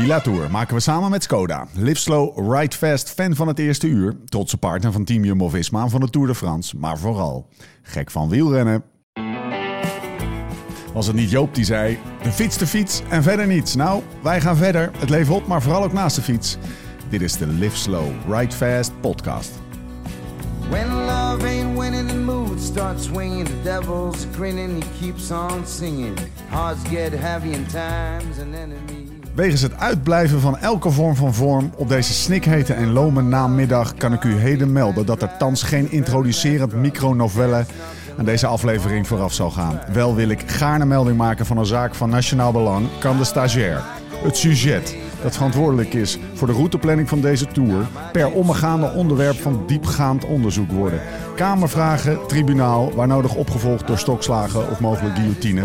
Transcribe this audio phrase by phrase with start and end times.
[0.00, 1.66] Die Latour maken we samen met Skoda.
[1.72, 4.16] Live slow, ride fast, fan van het eerste uur.
[4.24, 6.76] Trotse partner van Team Jumbo-Visma van de Tour de France.
[6.76, 7.48] Maar vooral
[7.82, 8.82] gek van wielrennen.
[10.92, 13.74] Was het niet Joop die zei: de fiets, de fiets en verder niets.
[13.74, 14.90] Nou, wij gaan verder.
[14.98, 16.56] Het leven op, maar vooral ook naast de fiets.
[17.08, 19.50] Dit is de Live Slow, Ride Fast podcast.
[20.68, 23.06] When love ain't winning, the mood starts.
[23.06, 26.18] The devil's grinning, he keeps on singing.
[26.90, 28.38] Get heavy in times.
[29.34, 34.12] Wegens het uitblijven van elke vorm van vorm op deze snikhete en lome namiddag kan
[34.12, 37.64] ik u heden melden dat er thans geen introducerend micronovelle
[38.18, 39.80] aan deze aflevering vooraf zal gaan.
[39.92, 43.82] Wel wil ik gaarne melding maken van een zaak van nationaal belang, kan de stagiair.
[44.22, 49.62] Het sujet dat verantwoordelijk is voor de routeplanning van deze tour per omgaande onderwerp van
[49.66, 51.00] diepgaand onderzoek worden.
[51.36, 55.62] Kamervragen, tribunaal, waar nodig opgevolgd door stokslagen of mogelijk guillotine.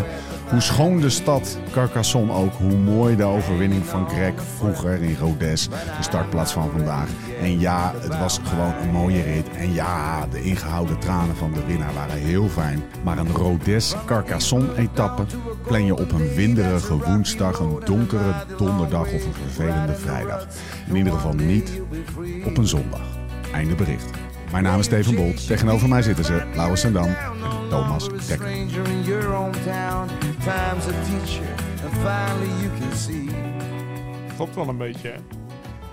[0.49, 5.67] Hoe schoon de stad Carcassonne ook, hoe mooi de overwinning van Greg vroeger in Rodez,
[5.67, 7.09] de startplaats van vandaag.
[7.41, 9.49] En ja, het was gewoon een mooie rit.
[9.57, 12.83] En ja, de ingehouden tranen van de winnaar waren heel fijn.
[13.03, 15.25] Maar een Rodez-Carcassonne-etappe
[15.63, 20.47] plan je op een winderige woensdag, een donkere donderdag of een vervelende vrijdag.
[20.87, 21.81] In ieder geval niet
[22.45, 23.01] op een zondag.
[23.53, 24.24] Einde bericht.
[24.55, 25.47] Mijn naam is Steven Bolt.
[25.47, 27.15] Tegenover mij zitten ze Laurens Sendam en
[27.69, 28.47] Thomas Dekker.
[34.35, 35.07] Klopt wel een beetje.
[35.07, 35.15] hè.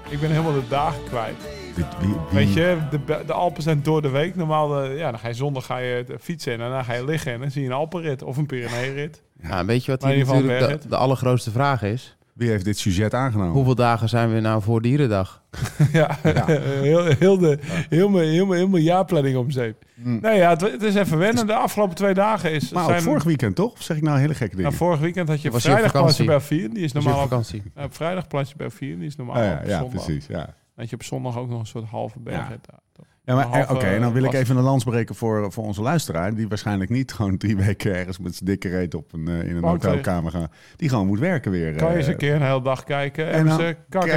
[0.08, 1.34] Ik ben helemaal de dagen kwijt.
[1.74, 4.36] Dit- wie- wie- Weet je, de, de Alpen zijn door de week.
[4.36, 7.32] Normaal, eh, ja, dan ga je zondag ga je fietsen en daarna ga je liggen
[7.32, 9.22] en dan zie je een Alpenrit of een Pyreneeënrit.
[9.42, 12.16] Ja, weet je wat hier ieder geval natuurlijk de, de allergrootste vraag is?
[12.32, 13.52] Wie heeft dit sujet aangenomen?
[13.52, 15.42] Hoeveel dagen zijn we nou voor Dierendag?
[15.92, 16.44] ja, Ja.
[16.46, 17.58] heel, heel, de,
[17.88, 19.84] heel, mijn, heel, mijn, heel mijn jaarplanning om zeep.
[19.94, 20.18] Mm.
[20.22, 21.46] Nee, ja, het, het is even wennen.
[21.46, 22.70] De afgelopen twee dagen is...
[22.72, 23.72] Maar zijn, vorig weekend toch?
[23.72, 24.70] Of zeg ik nou hele gekke dingen?
[24.72, 26.24] nou, vorig weekend had je Was vrijdag vakantie?
[26.26, 26.70] bij 4.
[26.74, 27.62] Die is normaal op op, vakantie?
[27.74, 28.98] ja, op vrijdag plaatje bij 4.
[28.98, 30.04] Die is normaal Ah, ja, op ja, zondag.
[30.04, 30.26] precies.
[30.26, 32.58] Ja, Dat je op zondag ook nog een soort halve daar.
[32.60, 32.80] toch?
[33.24, 36.34] Ja maar oké, en dan wil ik even een lans breken voor, voor onze luisteraar.
[36.34, 39.56] Die waarschijnlijk niet gewoon drie weken ergens met zijn dikke reet op een, eh, in
[39.56, 40.48] een hotelkamer gaan.
[40.76, 41.74] Die gewoon moet werken weer.
[41.74, 43.26] Kan je eens eh, een keer een hele dag kijken.
[43.26, 43.58] en En dan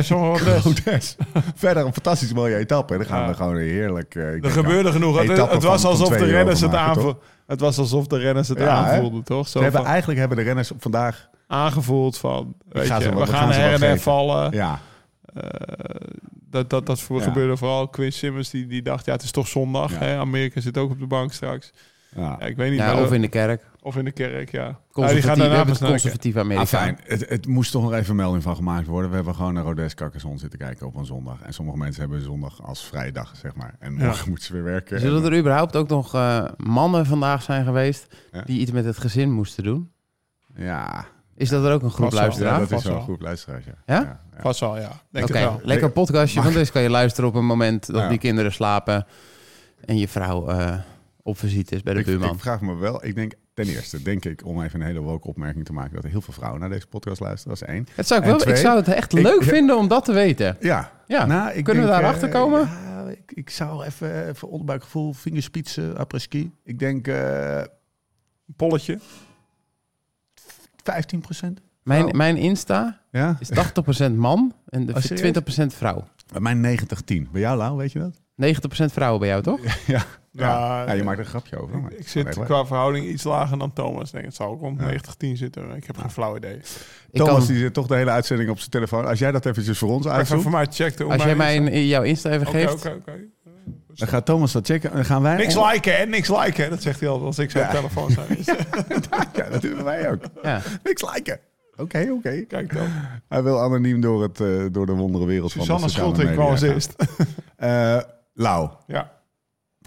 [0.04, 0.14] ze.
[0.64, 1.16] Rodez.
[1.56, 2.94] Verder een fantastisch mooie etappe.
[2.94, 3.28] En dan gaan Ja.
[3.28, 4.16] we gewoon heerlijk...
[4.16, 5.18] eh, Er gebeurde genoeg.
[5.20, 7.18] Het, was van- alsof de renners het aanvoelden.
[7.48, 9.48] Het was alsof de renners het Ja, aanvoelden, toch?
[9.48, 11.30] Zo hebben, van- eigenlijk hebben de renners vandaag...
[11.48, 14.52] aangevoeld van, weet je, we gaan her en her vallen.
[14.52, 14.80] Ja,
[16.56, 17.24] dat dat, dat voor Ja.
[17.26, 17.88] gebeurde vooral.
[17.88, 19.92] Quinn Simmons die, die dacht, ja, het is toch zondag.
[19.92, 19.98] Ja.
[19.98, 20.18] Hè?
[20.18, 21.72] Amerika zit ook op de bank straks.
[22.16, 22.22] ja.
[22.40, 22.82] Ja, ik weet niet.
[22.82, 23.64] Of in de kerk.
[23.82, 24.80] of in de kerk, ja.
[24.94, 26.66] Die gaan daarna pas naar conservatief Ah, Amerika.
[26.66, 27.00] fijn.
[27.04, 29.10] Het, het moest toch nog even melding van gemaakt worden.
[29.10, 31.42] We hebben gewoon naar Rodez Carcassonne zitten kijken op een zondag.
[31.42, 33.76] En sommige mensen hebben zondag als vrijdag, zeg maar.
[33.80, 34.06] En Ja.
[34.06, 35.00] morgen moeten ze weer werken.
[35.00, 38.42] Zullen En- er überhaupt ook nog eh, mannen vandaag zijn geweest Ja.
[38.42, 39.92] die iets met het gezin moesten doen?
[40.56, 41.06] Ja,
[41.36, 42.20] Is dat er ook een groep wel.
[42.20, 42.70] ja luisteraars?
[42.70, 42.96] dat is wel.
[42.96, 44.20] een groep luisteraars, ja.
[44.42, 45.02] Vast wel, ja.
[45.10, 45.60] Denk het wel.
[45.64, 48.10] lekker podcastje, want deze kan je luisteren op een moment dat Ja.
[48.10, 49.06] die kinderen slapen
[49.86, 50.78] en je vrouw eh,
[51.24, 52.34] op visite is bij de Ik, buurman.
[52.34, 55.28] ik vraag me wel, ik denk ten eerste, denk ik, om even een hele woke
[55.28, 57.58] opmerking te maken, dat er heel veel vrouwen naar deze podcast luisteren.
[57.58, 57.88] Dat is één.
[57.96, 60.58] Het zou ik, wel, ik zou het echt ik- leuk vinden om dat te weten.
[60.60, 62.60] Ja, Ja, nou, ik kunnen we daar eh, achter komen?
[62.62, 66.52] Ja, ik, ik zou even, even onderbuikgevoel, vingerspitsen, après-ski.
[66.64, 67.62] Ik denk eh
[68.56, 69.00] Polletje.
[70.84, 71.62] 15 procent.
[71.86, 72.12] Mijn, Oh.
[72.12, 73.38] mijn Insta Ja?
[73.40, 75.20] is 80% man en de Oh, serieus?
[75.22, 76.04] 20% vrouw.
[76.32, 77.28] Bij mij 90-10.
[77.32, 78.22] Bij jou, Lau, weet je dat?
[78.36, 79.60] 90% vrouwen bij jou, toch?
[79.64, 79.74] Ja.
[79.86, 80.04] Ja.
[80.32, 81.78] Ja, ja, je maakt er een grapje over.
[81.80, 84.06] maar Ik zit qua verhouding iets lager dan Thomas.
[84.08, 84.86] Ik denk, het zal ook rond Ja.
[84.86, 85.76] 90-10 zitten.
[85.76, 86.60] Ik heb geen flauw idee.
[87.12, 89.06] Thomas kan, die zit toch de hele uitzending op zijn telefoon.
[89.06, 91.06] Als jij dat eventjes voor ons Even uitzoekt, voor mij checken.
[91.12, 92.74] als jij mijn mij in- jouw Insta even geeft.
[92.74, 93.12] oké, oké.
[93.94, 94.90] dan gaat Thomas dat checken.
[94.90, 95.36] En dan gaan wij...
[95.36, 96.06] Niks liken, hè?
[96.06, 96.70] Niks liken.
[96.70, 97.72] Dat zegt hij altijd als ik zijn Ja.
[97.72, 98.28] telefoon zijn.
[99.36, 100.22] Ja, dat doen wij ook.
[100.44, 100.62] Ja.
[100.84, 101.40] Niks liken.
[101.78, 102.42] Oké, oké.
[102.42, 102.88] Kijk dan.
[103.30, 106.48] Hij wil anoniem door, het, eh, door de wondere wereld Susanne van de Schulting kwam
[106.50, 106.96] als eerst.
[107.56, 107.98] Eh,
[108.34, 109.12] Lau, Ja,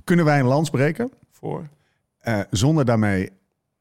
[0.05, 1.63] kunnen wij een lans breken voor.
[2.19, 3.31] eh, zonder daarmee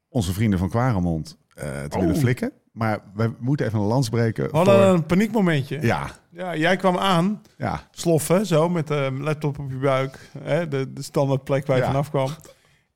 [0.08, 2.00] onze vrienden van Quaremont eh, te Oh.
[2.02, 2.52] willen flikken?
[2.72, 4.50] Maar we moeten even een lans breken.
[4.50, 5.78] We hadden voor- een paniekmomentje.
[5.82, 7.80] Ja, Ja, jij kwam aan, ja.
[7.90, 10.30] sloffen, zo, met de laptop op je buik.
[10.38, 11.88] Hè, de, de standaard plek waar je Ja.
[11.88, 12.28] vanaf kwam.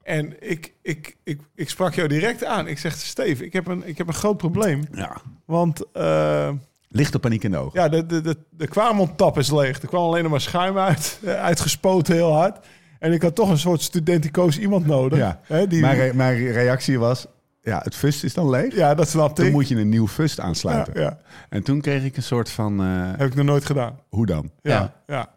[0.02, 2.66] En ik, ik, ik, ik sprak jou direct aan.
[2.69, 4.82] Ik zeg, Steve, ik heb een, ik heb een groot probleem.
[4.94, 5.16] ja.
[5.44, 6.50] Want eh,
[6.88, 7.81] Lichte paniek in de ogen.
[7.82, 9.82] ja, de, de, de, de Quaremont-tap is leeg.
[9.82, 11.20] Er kwam alleen nog maar schuim uit.
[11.50, 12.66] Uitgespoten heel hard.
[12.99, 15.19] En ik had toch een soort studenticoos iemand nodig.
[15.19, 15.40] Ja.
[15.43, 17.26] Hè, die, Mijn, re- mijn reactie was,
[17.62, 18.75] ja, het fust is dan leeg.
[18.75, 19.52] ja, dat snapte Toen ik.
[19.52, 21.00] moet je een nieuw fust aansluiten.
[21.00, 22.87] ja, En toen kreeg ik een soort van, eh,
[23.19, 23.98] heb ik nog nooit gedaan.
[24.08, 24.50] hoe dan?
[24.62, 25.28] Ja, ja.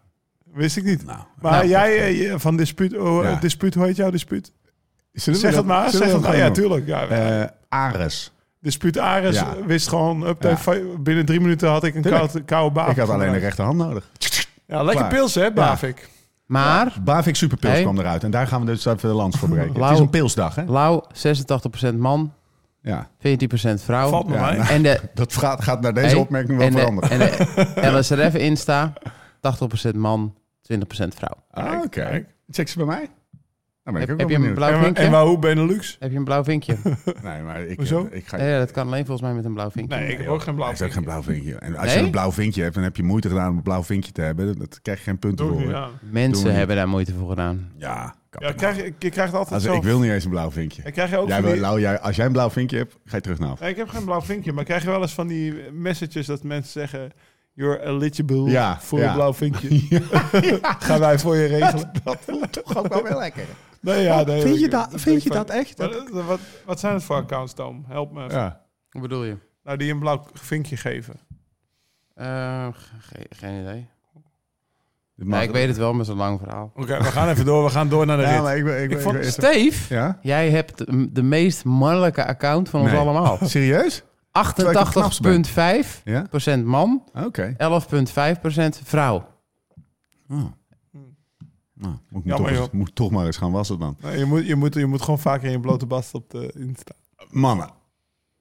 [0.56, 1.06] Wist ik niet.
[1.06, 3.30] Nou, Maar Nou, jij eh, van dispuut, oh, Ja.
[3.30, 4.52] eh, dispuut, hoe heet jouw dispuut?
[5.14, 6.42] zullen we Zeg dat- het maar, zullen zeg we het dat maar.
[6.42, 6.88] Ja, tuurlijk.
[6.88, 8.32] Ja, Eh, Ares.
[8.62, 9.56] Dispuut Ares Ja.
[9.66, 10.58] wist gewoon, up, Ja.
[11.00, 12.24] binnen drie minuten had ik een Tuurlijk.
[12.24, 12.90] koude, koude baan.
[12.90, 14.10] Ik had alleen de rechterhand nodig.
[14.68, 15.10] Ja, lekker Klaar.
[15.20, 16.10] pils hè, Bavik.
[16.46, 17.82] Maar, Bavik Superpils Hey.
[17.82, 18.24] kwam eruit.
[18.24, 19.82] En daar gaan we dus even de lans voor breken.
[19.84, 20.64] Het is een pilsdag, hè?
[20.64, 22.34] Lau, 86% man,
[22.82, 23.08] Ja.
[23.20, 24.10] 14% vrouw.
[24.10, 24.58] Valt me Ja, mee.
[24.58, 27.10] nou, En de, dat gaat, gaat naar deze hey, opmerking wel en de, veranderen.
[27.76, 28.94] en de LSRF Insta,
[29.42, 30.34] 80% man,
[30.74, 31.44] 20% vrouw.
[31.52, 32.26] ah, oké.
[32.50, 33.10] Check ze bij mij.
[33.84, 34.56] Nou ben ik Heb, ook heb je een benieuwd.
[34.66, 35.04] blauw En, vinkje?
[35.04, 35.96] en Wahoo Benelux?
[36.00, 36.76] Heb je een blauw vinkje?
[37.24, 38.08] Nee, maar ik, Hoezo?
[38.12, 38.44] ik ga...
[38.44, 39.98] ja, dat kan alleen volgens mij met een blauw vinkje.
[40.00, 41.56] Nee, ik heb ook geen blauw Hij heeft ook geen blauw vinkje.
[41.56, 41.98] En als Nee?
[41.98, 44.22] je een blauw vinkje hebt, dan heb je moeite gedaan om een blauw vinkje te
[44.22, 44.58] hebben.
[44.60, 45.70] Dat krijg je geen punten Doe voor.
[45.70, 45.92] ik aan.
[46.02, 46.58] Mensen Doe niet.
[46.58, 47.72] hebben daar moeite voor gedaan.
[47.78, 49.74] Ja, Ja, het krijg, je, je krijgt altijd Als, zo...
[49.76, 50.82] ik wil niet eens een blauw vinkje.
[50.84, 52.78] En krijg je ook Jij van wil, die- Lau, jij, als jij een blauw vinkje
[52.78, 53.62] hebt, ga je terug naar af.
[53.62, 56.72] Ik heb geen blauw vinkje, maar krijg je wel eens van die messages dat mensen
[56.72, 57.12] zeggen...
[57.56, 59.08] You're eligible Ja, voor ja.
[59.08, 59.70] een blauw vinkje.
[60.88, 61.92] Gaan wij voor je regelen.
[62.04, 63.46] Dat voelt toch ook wel weer lekker.
[63.82, 65.78] Nee, ja, nee, vind je dat, vind je dat echt?
[65.78, 67.84] Wat, wat, wat zijn het voor accounts, Tom?
[67.88, 68.38] Help me even.
[68.40, 68.62] Ja.
[68.90, 69.38] Hoe bedoel je?
[69.64, 71.14] Nou, die een blauw vinkje geven.
[72.14, 72.68] Eh,
[73.00, 73.88] ge- geen idee.
[75.16, 76.72] Ja, mag- ik weet het wel, maar zo'n lang verhaal.
[76.76, 77.64] Oké, we gaan even door.
[77.64, 78.42] We gaan door naar de Ja, rit.
[78.42, 80.20] maar ik, ben- ik, ben- Ik vond- Steve, Ja?
[80.22, 83.00] jij hebt de- de meest mannelijke account van ons Nee.
[83.00, 83.38] allemaal.
[83.42, 84.04] Serieus?
[84.44, 85.44] Terwijl ik het knapste ben.
[85.44, 86.58] 88,5% Ja?
[86.64, 87.56] man, Oké.
[87.58, 89.28] 11,5% vrouw.
[90.30, 90.38] Oh.
[91.74, 93.98] Nou, moet, ik Jammer, toch, eens- moet toch maar eens gaan wassen dan.
[94.02, 96.54] Nee, je, moet, je, moet, je moet gewoon vaker in je blote bast op de
[96.58, 96.94] Insta.
[97.30, 97.70] Mannen.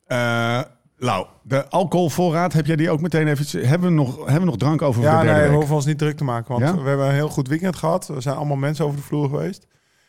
[0.07, 0.61] Eh
[0.97, 3.69] Lau, de alcoholvoorraad, heb jij die ook meteen even...
[3.69, 5.75] Hebben we nog, hebben we nog drank over voor Ja, de derde nee, we hoeven
[5.75, 6.49] ons niet druk te maken.
[6.53, 6.83] Want Ja?
[6.83, 8.09] we hebben een heel goed weekend gehad.
[8.09, 9.67] Er zijn allemaal mensen over de vloer geweest.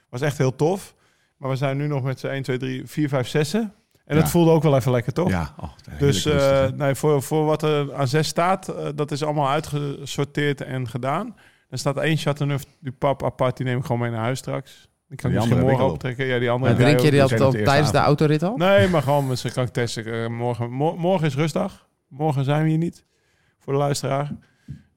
[0.10, 0.96] was echt heel tof.
[1.38, 3.56] Maar we zijn nu nog met z'n 1, 2, 3, 4, 5, 6.
[4.06, 4.22] En Ja.
[4.22, 5.30] dat voelde ook wel even lekker, toch?
[5.30, 5.70] Ja, oh,
[6.00, 10.62] Dus eh, nee, voor, voor wat er aan 6 staat, eh, dat is allemaal uitgesorteerd
[10.62, 11.36] en gedaan.
[11.70, 14.90] Er staat één Chateauneuf du Pape apart, die neem ik gewoon mee naar huis straks.
[15.08, 16.26] Die kan Die ik andere misschien ik morgen optrekken.
[16.26, 17.98] Ja, die andere Maar drink je die zijn al, op al de eerste tijdens de
[17.98, 18.56] autorit al?
[18.58, 20.06] Nee, maar gewoon met kan ik testen.
[20.24, 21.88] Eh, morgen, mo- morgen is rustdag.
[22.08, 23.06] Morgen zijn we hier niet.
[23.60, 24.32] Voor de luisteraar.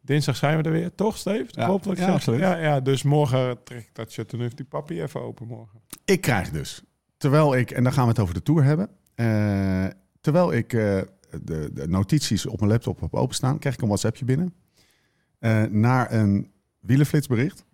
[0.02, 1.44] Dinsdag zijn we er weer, toch, Steve?
[1.48, 1.64] Ja.
[1.64, 2.40] Klopt ik Ja, absoluut.
[2.40, 5.80] Ja, ja, dus morgen trek ik dat Chateauneuf du Pape even open morgen.
[6.04, 6.82] Ik krijg dus,
[7.18, 8.88] terwijl ik, en dan gaan we het over de Tour hebben.
[9.14, 9.84] eh,
[10.20, 11.00] terwijl ik eh,
[11.42, 14.54] de, de notities op mijn laptop heb openstaan, krijg ik een WhatsAppje binnen.
[15.38, 16.50] eh, naar een
[16.80, 17.64] wielenflitsbericht.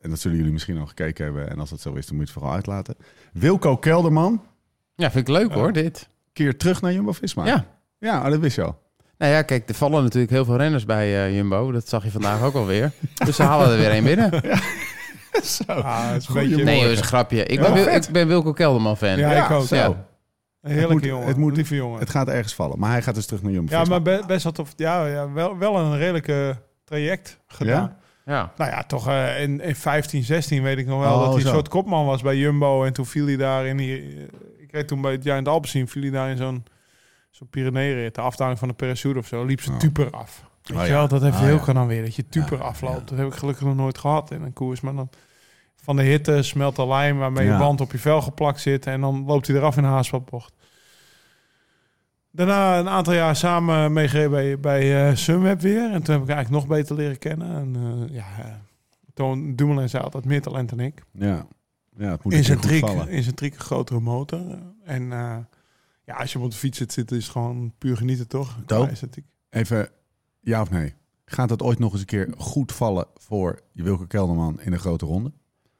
[0.00, 1.50] En dat zullen jullie misschien al gekeken hebben.
[1.50, 2.94] En als dat zo is, dan moet je het vooral uitlaten.
[3.32, 4.42] Wilco Kelderman
[4.94, 6.08] Ja, vind ik leuk hoor, dit.
[6.32, 7.46] keert terug naar Jumbo-Visma.
[7.46, 7.66] Ja.
[7.98, 8.82] Ja, oh, dat wist je al.
[9.18, 11.72] Nou ja, kijk, er vallen natuurlijk heel veel renners bij Jumbo.
[11.72, 12.92] Dat zag je vandaag ook alweer.
[13.24, 14.30] Dus ze halen er weer één binnen.
[15.66, 15.72] Zo.
[15.72, 16.64] Ah, het is een beetje...
[16.64, 17.44] Nee, dat is een grapje.
[17.44, 19.18] Ik, Ja, ben, Wil- ik ben Wilco Kelderman fan.
[19.18, 19.66] Ja, ik ook.
[19.66, 19.74] zo.
[19.76, 19.86] Ja.
[19.86, 21.26] Een heerlijke Het moet- jongen.
[21.26, 21.98] het moet- lieve jongen.
[22.00, 22.78] Het gaat ergens vallen.
[22.78, 23.88] Maar hij gaat dus terug naar ja, Jumbo-Visma.
[23.88, 24.72] maar be- best wel tof.
[24.76, 27.96] Ja, ja wel, wel een redelijke traject gedaan.
[28.24, 28.52] Ja.
[28.56, 31.40] Nou ja, toch eh, in, in 15, 16 weet ik nog wel Oh, dat hij
[31.42, 31.48] zo.
[31.48, 32.84] een soort kopman was bij Jumbo.
[32.84, 33.98] En toen viel hij daar in die...
[33.98, 34.22] eh,
[34.58, 36.64] Ik reed toen bij het jaar in de Alpecin, viel hij daar in zo'n
[37.30, 37.48] zo'n.
[37.50, 39.76] De afdaling van de parachute of zo, liep ze Oh.
[39.78, 40.42] tuper af.
[40.62, 40.94] Weet Oh, je ja.
[40.98, 41.62] wel, dat heeft Ah, heel ja.
[41.64, 42.94] kan dan weer, dat je tuper Ja, afloopt.
[42.94, 43.04] ja.
[43.04, 44.80] Dat heb ik gelukkig nog nooit gehad in een koers.
[44.80, 45.10] Maar dan
[45.86, 47.52] van de hitte smelt de lijm waarmee Ja.
[47.52, 48.86] je band op je vel geplakt zit.
[48.86, 50.54] En dan loopt hij eraf in een haaspelbocht.
[52.30, 55.90] Daarna een aantal jaar samen meegereden bij, bij Sunweb weer.
[55.92, 57.56] En toen heb ik eigenlijk nog beter leren kennen.
[57.56, 57.76] En
[58.08, 58.52] eh, ja, eh,
[59.14, 61.02] Toon Dumoulin zei altijd meer talent dan ik.
[61.12, 61.46] Ja.
[61.96, 64.40] ja, het moet In zijn triek, in zijn triek een grotere motor.
[64.84, 65.08] En
[66.04, 68.56] ja, als je op de fiets zit zitten, is het gewoon puur genieten, toch?
[68.56, 68.68] Het-
[69.50, 69.88] Even
[70.40, 70.94] ja of nee.
[71.24, 75.06] Gaat het ooit nog eens een keer goed vallen voor Wilke Kelderman in een grote
[75.06, 75.32] ronde?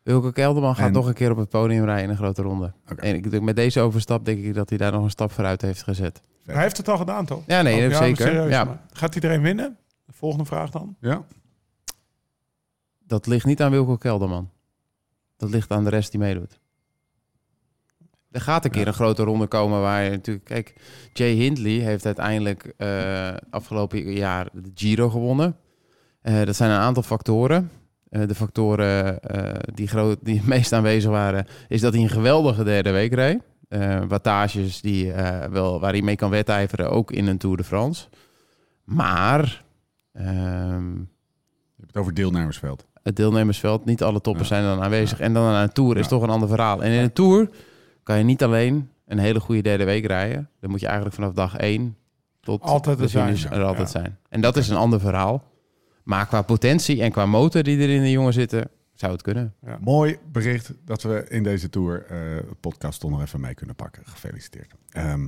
[0.06, 2.72] Wilco Kelderman gaat En- nog een keer op het podium rijden in een grote ronde.
[2.96, 5.62] En ik denk met deze overstap denk ik dat hij daar nog een stap vooruit
[5.62, 6.22] heeft gezet.
[6.44, 7.42] Hij heeft het al gedaan, toch?
[7.46, 8.26] Ja, nee, Oh, dat zeker.
[8.26, 9.76] serieus, ja, maar Gaat iedereen winnen?
[10.04, 10.96] De volgende vraag dan.
[11.00, 11.24] Ja.
[13.06, 14.50] dat ligt niet aan Wilco Kelderman.
[15.36, 16.58] Dat ligt aan de rest die meedoet.
[18.30, 18.86] Er gaat een keer Ja.
[18.86, 20.44] een grote ronde komen waar je natuurlijk...
[20.44, 20.74] Kijk,
[21.12, 25.56] Jay Hindley heeft uiteindelijk eh, afgelopen jaar de Giro gewonnen.
[26.20, 27.70] Eh, dat zijn een aantal factoren.
[28.20, 31.46] Eh, de factoren eh, die, groot, die het meest aanwezig waren...
[31.68, 33.40] is dat hij een geweldige derde week reed.
[33.68, 37.64] Eh, wattages die, eh, wel, waar hij mee kan wedijveren, ook in een Tour de
[37.64, 38.06] France.
[38.84, 39.64] Maar...
[40.12, 42.86] ehm, Je hebt het over deelnemersveld.
[43.02, 43.84] het deelnemersveld.
[43.84, 44.54] Niet alle toppers Ja.
[44.54, 45.20] zijn dan aanwezig.
[45.20, 46.82] En dan aan een Tour is toch een ander verhaal.
[46.82, 47.50] En in een Tour
[48.02, 50.50] kan je niet alleen een hele goede derde week rijden.
[50.60, 51.96] Dan moet je eigenlijk vanaf dag één
[52.40, 54.00] tot Altijd de er zijn, er altijd Ja.
[54.00, 54.18] zijn.
[54.28, 55.42] En dat is een ander verhaal.
[56.06, 59.54] Maar qua potentie en qua motor die er in de jongen zitten, zou het kunnen.
[59.80, 62.18] Mooi bericht dat we in deze Tour eh,
[62.60, 64.02] podcast toch nog even mee kunnen pakken.
[64.06, 64.74] Gefeliciteerd.
[64.90, 65.26] Ehm,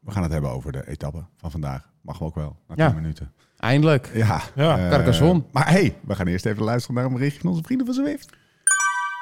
[0.00, 1.90] we gaan het hebben over de etappe van vandaag.
[2.00, 2.86] Mag ook wel, na Ja.
[2.86, 3.32] 10 minuten.
[3.56, 4.10] Eindelijk.
[4.14, 5.42] Ja, Ja, Carcassonne.
[5.52, 8.30] Maar hey, we gaan eerst even luisteren naar een berichtje van onze vrienden van Zwift.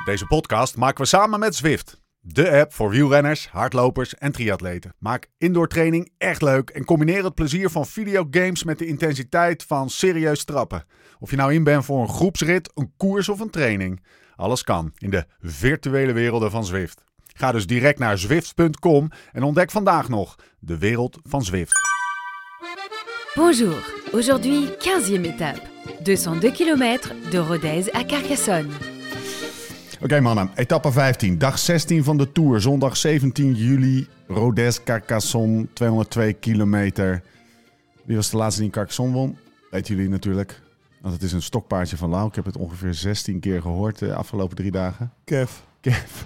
[0.04, 2.00] Deze podcast maken we samen met Zwift.
[2.32, 4.94] De app voor wielrenners, hardlopers en triatleten.
[4.98, 9.90] Maak indoor training echt leuk en combineer het plezier van videogames met de intensiteit van
[9.90, 10.84] serieus trappen.
[11.18, 14.04] Of je nou in bent voor een groepsrit, een koers of een training.
[14.36, 17.04] Alles kan in de virtuele werelden van Zwift.
[17.26, 21.72] Ga dus direct naar zwift.com en ontdek vandaag nog de wereld van Zwift.
[23.34, 25.60] Bonjour, aujourd'hui 15e étape.
[26.02, 26.98] 202 km
[27.30, 28.97] de Rodez à Carcassonne.
[30.02, 32.60] Oké mannen, etappe 15, dag 16 van de Tour.
[32.60, 37.22] Zondag 17 juli, Rodez Carcassonne, 202 kilometer.
[38.04, 39.36] Wie was de laatste die in Carcassonne won?
[39.70, 40.60] Weten jullie natuurlijk.
[41.00, 42.28] Want het is een stokpaardje van Lau.
[42.28, 45.12] Ik heb het ongeveer 16 keer gehoord de afgelopen drie dagen.
[45.24, 45.50] Kev.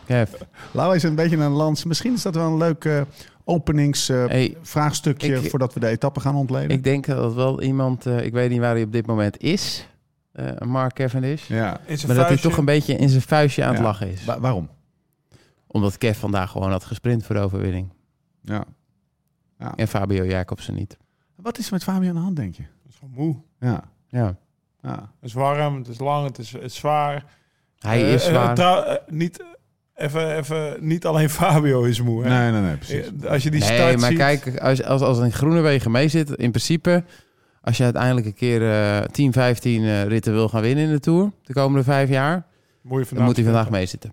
[0.06, 0.30] Kev,
[0.72, 1.84] Lau is een beetje een lans.
[1.84, 3.00] Misschien is dat wel een leuk eh,
[3.44, 6.70] openingsvraagstukje Hey, ik- voordat we de etappe gaan ontleden.
[6.70, 9.86] ik denk dat wel iemand, eh, ik weet niet waar hij op dit moment is,
[9.86, 9.91] eh,
[10.64, 11.64] Mark Cavendish, ja.
[11.64, 12.48] Maar dat hij vuistje.
[12.48, 13.84] toch een beetje in zijn vuistje aan het Ja.
[13.84, 14.24] lachen is.
[14.24, 14.68] Wa- waarom?
[15.66, 17.92] Omdat Kev vandaag gewoon had gesprint voor de overwinning.
[18.42, 18.64] Ja.
[19.76, 20.96] En Fabio Jacobsen niet.
[21.36, 22.62] Wat is er met Fabio aan de hand, denk je?
[22.62, 23.36] Het is gewoon moe.
[23.60, 23.84] Ja.
[24.08, 24.36] Ja.
[24.82, 24.92] ja.
[25.20, 27.24] Het is warm, het is lang, het is, het is zwaar.
[27.78, 28.58] Hij Eh, is eh, zwaar.
[28.86, 29.44] eh, niet,
[29.94, 32.22] even, even, niet alleen Fabio is moe.
[32.24, 32.28] Hè?
[32.28, 33.10] Nee, nee, nee, precies.
[33.22, 36.08] Eh, Als je die nee, start maar ziet, kijk, als, als, als een Groenewegen mee
[36.08, 37.04] zit, in principe,
[37.62, 41.00] als je uiteindelijk een keer eh 10, 15 eh, ritten wil gaan winnen in de
[41.00, 42.46] Tour, de komende vijf jaar,
[42.82, 44.12] moet dan moet hij vandaag meezitten.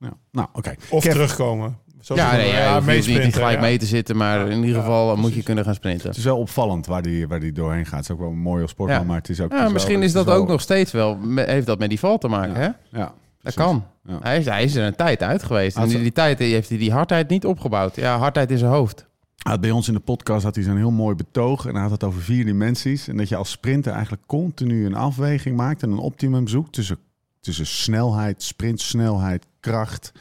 [0.00, 0.12] Ja.
[0.32, 0.74] Nou, oké.
[0.90, 1.78] Of Kev- terugkomen.
[2.00, 3.60] Zoals Ja, nee, ja, je hoeft niet gelijk ja.
[3.60, 6.08] mee te zitten, maar Ja, in ieder ja, geval moet je kunnen gaan sprinten.
[6.08, 7.94] Het is wel opvallend waar die, waar die doorheen gaat.
[7.96, 9.04] Het is ook wel mooi als sportman, Ja.
[9.06, 9.52] maar het is ook...
[9.52, 12.18] Ja, is misschien wel- is dat ook nog steeds wel, heeft dat met die val
[12.18, 12.76] te maken, Ja.
[12.90, 12.98] hè?
[12.98, 13.84] Ja, Dat kan.
[14.04, 14.18] Ja.
[14.22, 15.76] Hij is, hij is er een tijd uit geweest.
[15.76, 17.96] En in die tijd heeft hij die hardheid niet opgebouwd.
[17.96, 19.06] Ja, hardheid in zijn hoofd.
[19.38, 21.66] Had bij ons in de podcast had hij zo'n heel mooi betoog.
[21.66, 23.08] En hij had het over vier dimensies.
[23.08, 26.98] En dat je als sprinter eigenlijk continu een afweging maakt en een optimum zoekt tussen,
[27.40, 30.12] tussen snelheid, sprintsnelheid, kracht,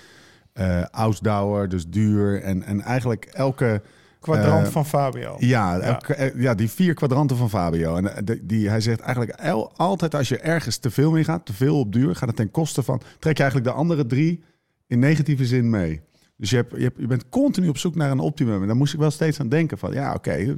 [0.92, 2.42] ausdauer, dus duur.
[2.42, 3.82] En, en eigenlijk elke.
[4.20, 5.36] Kwadrant Eh, van Fabio.
[5.40, 7.96] Ja, elke- eh, ja, die vier kwadranten van Fabio.
[7.96, 11.46] En de- die, hij zegt eigenlijk el- altijd als je ergens te veel mee gaat,
[11.46, 13.02] te veel op duur, gaat het ten koste van.
[13.20, 14.44] Trek je eigenlijk de andere drie
[14.88, 16.02] in negatieve zin mee.
[16.38, 18.62] Dus je, hebt, je, hebt, je bent continu op zoek naar een optimum.
[18.62, 20.56] En daar moest ik wel steeds aan denken van, ja, oké,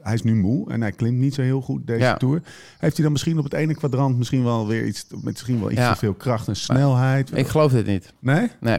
[0.00, 2.16] hij is nu moe en hij klimt niet zo heel goed deze Ja.
[2.16, 2.42] tour.
[2.78, 5.70] Heeft hij dan misschien op het ene kwadrant misschien wel weer iets, met misschien wel
[5.70, 5.92] iets Ja.
[5.92, 7.36] te veel kracht en snelheid?
[7.36, 8.12] Ik geloof dit niet.
[8.20, 8.48] nee?
[8.60, 8.78] Nee,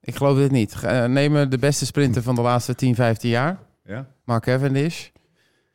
[0.00, 0.74] ik geloof dit niet.
[0.74, 3.58] Ga- Neem de beste sprinter van de laatste 10, 15 jaar.
[3.84, 4.06] Ja.
[4.24, 5.06] Mark Cavendish.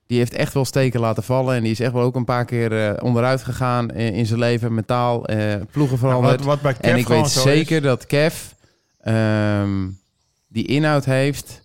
[0.08, 1.56] Die heeft echt wel steken laten vallen.
[1.56, 4.40] En die is echt wel ook een paar keer eh, onderuit gegaan in, in zijn
[4.40, 4.74] leven.
[4.74, 5.38] Mentaal, eh,
[5.72, 6.38] ploegen Nou, veranderd.
[6.38, 8.52] wat, wat bij Kev en ik weet zeker is, dat Kev
[9.00, 9.90] ehm,
[10.48, 11.64] die inhoud heeft.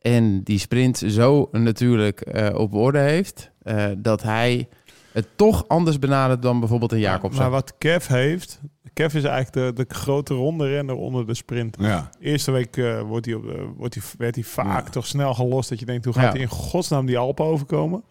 [0.00, 3.50] En die sprint zo natuurlijk eh, op orde heeft.
[3.62, 4.68] eh, dat hij
[5.12, 7.42] het toch anders benadert dan bijvoorbeeld een Jacobsen.
[7.42, 8.60] Maar wat Kev heeft...
[8.92, 11.76] Kev is eigenlijk de, de grote ronde renner onder de sprint.
[11.80, 12.10] Ja.
[12.20, 13.44] Eerste week eh, wordt hij op
[13.76, 14.90] wordt hij, werd hij vaak Ja.
[14.90, 15.68] toch snel gelost.
[15.68, 16.30] Dat je denkt, hoe gaat Ja.
[16.30, 18.04] hij in godsnaam die Alpen overkomen?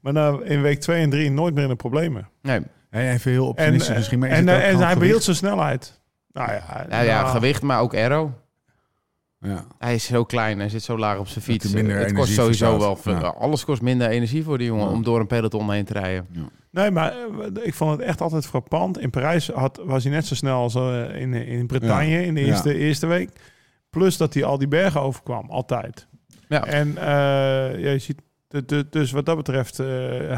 [0.00, 2.28] Maar nou, in week 2 en 3 nooit meer in de problemen.
[2.42, 4.18] Nee, Hey, even heel En, optimistisch misschien.
[4.18, 6.00] Maar en, en gewoon hij behield zijn snelheid.
[6.36, 8.32] Nou ja, nou ja, nou, gewicht, maar ook aero.
[9.40, 9.64] Ja.
[9.78, 11.72] Hij is zo klein, hij zit zo laag op zijn fiets.
[11.72, 13.20] minder het kost sowieso wel verstaat.
[13.20, 13.32] veel.
[13.32, 13.38] Ja.
[13.46, 14.92] Alles kost minder energie voor die jongen Ja.
[14.92, 16.26] om door een peloton heen te rijden.
[16.70, 18.98] Nee, maar eh, ik vond het echt altijd frappant.
[18.98, 22.40] In Parijs had, was hij net zo snel als eh, in, in Bretagne in de
[22.40, 22.46] Ja.
[22.46, 23.30] eerste, eerste week.
[23.90, 26.06] Plus dat hij al die bergen overkwam, altijd.
[26.48, 26.64] Ja.
[26.64, 27.04] En eh,
[27.80, 28.20] ja, je ziet,
[28.90, 29.86] dus wat dat betreft, eh,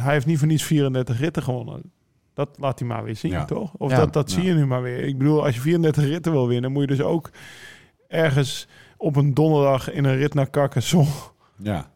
[0.04, 1.92] hij heeft niet voor niets 34 ritten gewonnen.
[2.38, 3.44] Dat laat hij maar weer zien, Ja.
[3.44, 3.72] toch?
[3.76, 3.96] Of Ja.
[3.96, 4.36] dat, dat Ja.
[4.36, 4.98] zie je nu maar weer.
[5.04, 7.30] Ik bedoel, als je 34 ritten wil winnen, moet je dus ook
[8.08, 11.10] ergens op een donderdag in een rit naar Carcassonne
[11.56, 11.90] Ja.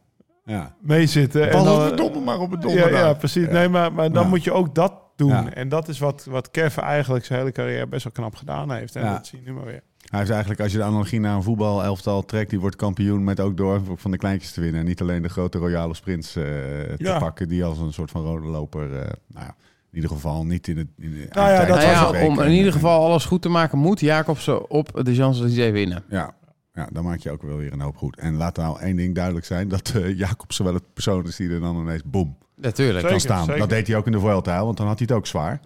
[0.45, 0.75] Ja.
[0.81, 1.49] meezitten.
[1.49, 3.01] Pas dan- op de donder, maar op het donderdag.
[3.01, 3.45] ja, precies.
[3.47, 3.53] Ja.
[3.53, 4.29] Nee, maar, maar dan Ja.
[4.29, 5.29] moet je ook dat doen.
[5.29, 5.53] Ja.
[5.53, 8.97] En dat is wat, wat Kev eigenlijk zijn hele carrière best wel knap gedaan heeft.
[8.97, 9.13] En Ja.
[9.13, 9.83] dat zie je nu maar weer.
[10.11, 13.41] Hij heeft eigenlijk, als je de analogie naar een voetbalelftal trekt, die wordt kampioen met
[13.41, 14.81] ook door van de kleintjes te winnen.
[14.81, 17.19] En niet alleen de grote royale sprints eh, te Ja.
[17.19, 19.55] pakken, die als een soort van rode loper, eh, nou ja,
[19.93, 20.87] in ieder geval niet in het.
[20.99, 23.25] In de Nou ja, tijd dat Nou ja, om En- in ieder en- geval alles
[23.25, 26.05] goed te maken, moet Jacobsen op de Champs-Élysées winnen.
[26.09, 26.35] Ja.
[26.75, 28.17] Ja, dan maak je ook wel weer een hoop goed.
[28.19, 31.51] En laat nou één ding duidelijk zijn: dat eh Jacobsen wel het persoon is die
[31.51, 33.07] er dan ineens boom Natuurlijk.
[33.07, 33.45] Kan staan.
[33.45, 33.61] zeker.
[33.61, 35.61] Dat deed hij ook in de Vuelta, want dan had hij het ook zwaar.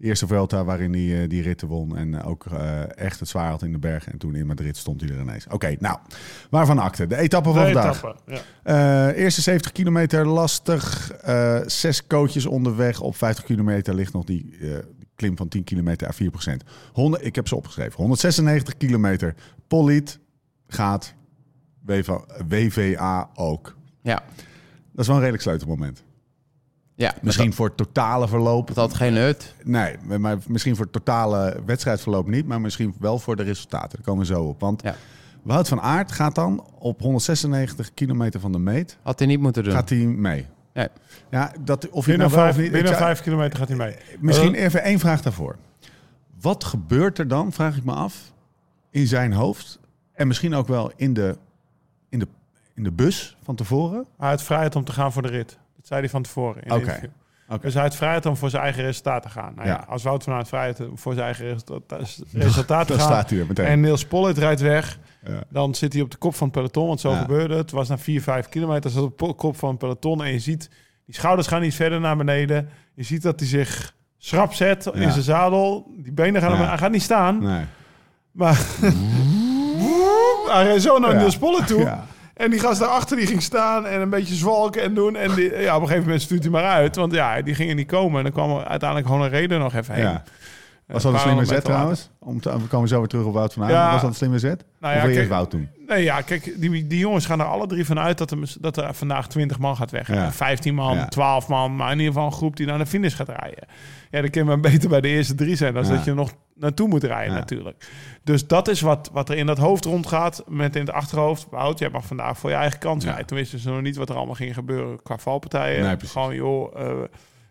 [0.00, 3.28] De eerste Vuelta waarin hij eh, die ritten won en eh, ook eh, echt het
[3.28, 4.12] zwaar had in de bergen.
[4.12, 5.46] En toen in Madrid stond hij er ineens.
[5.48, 5.98] Oké, nou,
[6.50, 7.06] waarvan akte?
[7.06, 7.96] De etappe van De vandaag.
[7.98, 8.40] etappe, ja.
[9.10, 11.12] Eh, eerste 70 kilometer lastig.
[11.12, 13.00] Eh, zes coaches onderweg.
[13.00, 14.68] Op 50 kilometer ligt nog die, eh,
[15.14, 16.64] klim van 10 kilometer à 4 procent.
[17.20, 17.94] ik heb ze opgeschreven.
[17.96, 19.34] 196 kilometer.
[19.68, 20.18] Poliet
[20.66, 21.14] gaat.
[21.84, 22.10] WV
[22.48, 23.76] WVA ook.
[24.02, 24.22] Ja.
[24.92, 26.02] Dat is wel een redelijk sleutelmoment.
[27.00, 28.66] Ja, Misschien voor het totale verloop.
[28.66, 29.54] Dat had geen nut.
[29.64, 33.90] Nee, maar misschien voor het totale wedstrijdverloop niet, maar misschien wel voor de resultaten.
[33.90, 34.60] Daar komen we zo op.
[34.60, 34.94] Want Ja.
[35.42, 39.64] Wout van Aert gaat dan op 196 kilometer van de meet, Had hij niet moeten
[39.64, 39.72] doen.
[39.72, 40.46] gaat hij mee.
[40.74, 40.88] Nee.
[41.30, 42.72] Ja, dat, of Binnen, nou wel vijf, of niet...
[42.72, 43.96] binnen zou- vijf kilometer gaat hij mee.
[44.20, 45.56] Misschien Eh, even één vraag daarvoor.
[46.40, 48.32] Wat gebeurt er dan, vraag ik me af,
[48.90, 49.78] in zijn hoofd
[50.12, 51.36] en misschien ook wel in de,
[52.08, 52.28] in de,
[52.74, 54.04] in de bus van tevoren?
[54.18, 55.58] hij had vrijheid om te gaan voor de rit.
[55.90, 56.74] Zei hij van tevoren in Oké.
[56.74, 57.10] een interview.
[57.48, 57.60] Oké.
[57.60, 59.52] Dus hij had vrijheid om voor zijn eigen resultaat te gaan.
[59.54, 59.74] Nou ja.
[59.74, 59.84] Ja.
[59.88, 63.12] als Wout van Aert vrijheid voor zijn eigen resultaat, resultaat te Dan gaan...
[63.12, 63.66] staat hij meteen.
[63.66, 64.98] En Niels Pollitt rijdt weg.
[65.24, 65.42] Ja.
[65.48, 67.62] Dan zit hij op de kop van het peloton, want zo gebeurde het.
[67.62, 70.24] Het was na 4, 5 kilometer, zat op de kop van het peloton.
[70.24, 70.70] En je ziet,
[71.06, 72.68] die schouders gaan niet verder naar beneden.
[72.94, 75.90] Je ziet dat hij zich schrap zet in zijn zadel.
[75.96, 77.42] Die benen gaan, hij gaat niet staan.
[77.42, 77.64] Nee.
[78.30, 78.54] Maar
[80.54, 81.16] hij reed zo naar.
[81.16, 81.92] Niels Pollitt toe.
[82.40, 85.16] En die gast daarachter die ging staan en een beetje zwalken en doen.
[85.16, 86.96] En die, ja, op een gegeven moment stuurt hij maar uit.
[86.96, 88.16] Want ja, die gingen niet komen.
[88.18, 90.04] En dan kwam er uiteindelijk gewoon een reden nog even heen.
[90.04, 90.22] Ja.
[90.86, 92.10] Was dat een slimme zet trouwens?
[92.18, 93.72] Om te, we komen zo weer terug op Wout van Aert.
[93.72, 93.90] Ja.
[93.92, 94.64] Was dat een slimme zet?
[94.80, 95.68] Nou of ja, wil je Wout doen?
[95.86, 98.76] Nee, ja, kijk, die, die jongens gaan er alle drie van uit dat er, dat
[98.76, 100.08] er vandaag 20 man gaat weg.
[100.08, 100.32] Ja.
[100.32, 101.06] 15 man, Ja.
[101.06, 103.64] 12 man, maar in ieder geval een groep die naar de finish gaat rijden.
[104.10, 105.90] Ja, dan kun je maar beter bij de eerste drie zijn dan Ja.
[105.90, 107.38] dat je nog naartoe moet rijden Ja.
[107.38, 107.88] natuurlijk.
[108.24, 111.46] Dus dat is wat, wat er in dat hoofd rondgaat met in het achterhoofd.
[111.50, 113.26] Wout, jij mag vandaag voor je eigen kans rijden.
[113.26, 115.82] Toen wisten ze nog niet wat er allemaal ging gebeuren qua valpartijen.
[115.82, 115.96] Nee.
[115.98, 116.86] Gewoon, joh, eh,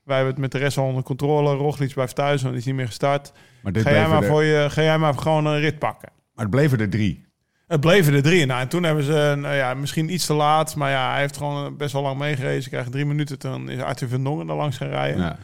[0.04, 1.56] wij hebben het met de rest al onder controle.
[1.56, 3.32] Roglic blijft thuis, want die is niet meer gestart.
[3.64, 6.10] Maar, dit Ga jij, maar er, voor je, ga jij maar gewoon een rit pakken.
[6.34, 7.28] maar het bleven er drie.
[7.68, 8.46] Het bleven er drie.
[8.46, 11.38] Nou, en toen hebben ze, nou ja, misschien iets te laat, maar ja, hij heeft
[11.38, 12.64] gewoon best wel lang meegereden.
[12.64, 15.22] Ze krijgen drie minuten, toen is Arthur van Dongen er langs gaan rijden.
[15.22, 15.38] Ja.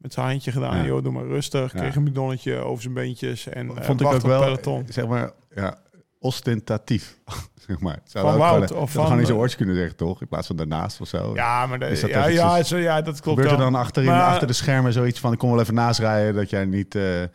[0.00, 0.84] Met zijn handje gedaan, Ja.
[0.84, 1.72] joh, doe maar rustig.
[1.72, 1.78] Ja.
[1.80, 4.86] Kreeg een bidonnetje over zijn beentjes en eh, Vond ik wacht ook wel, peloton.
[4.88, 5.78] zeg maar, ja,
[6.18, 7.18] ostentatief.
[7.66, 7.98] zeg maar.
[8.04, 10.20] Zou Van Wout, gewoon- of zou gewoon van, in zijn eh, oortje kunnen zeggen, toch?
[10.20, 11.30] In plaats van daarnaast of zo.
[11.34, 14.08] Ja, maar de, Is dat ja, ja, zo, ja, dat klopt Gebeurt er dan achterin,
[14.10, 15.32] Maar- achter de schermen zoiets van...
[15.32, 16.94] ik kom wel even naast rijden dat jij niet...
[16.94, 17.28] eh te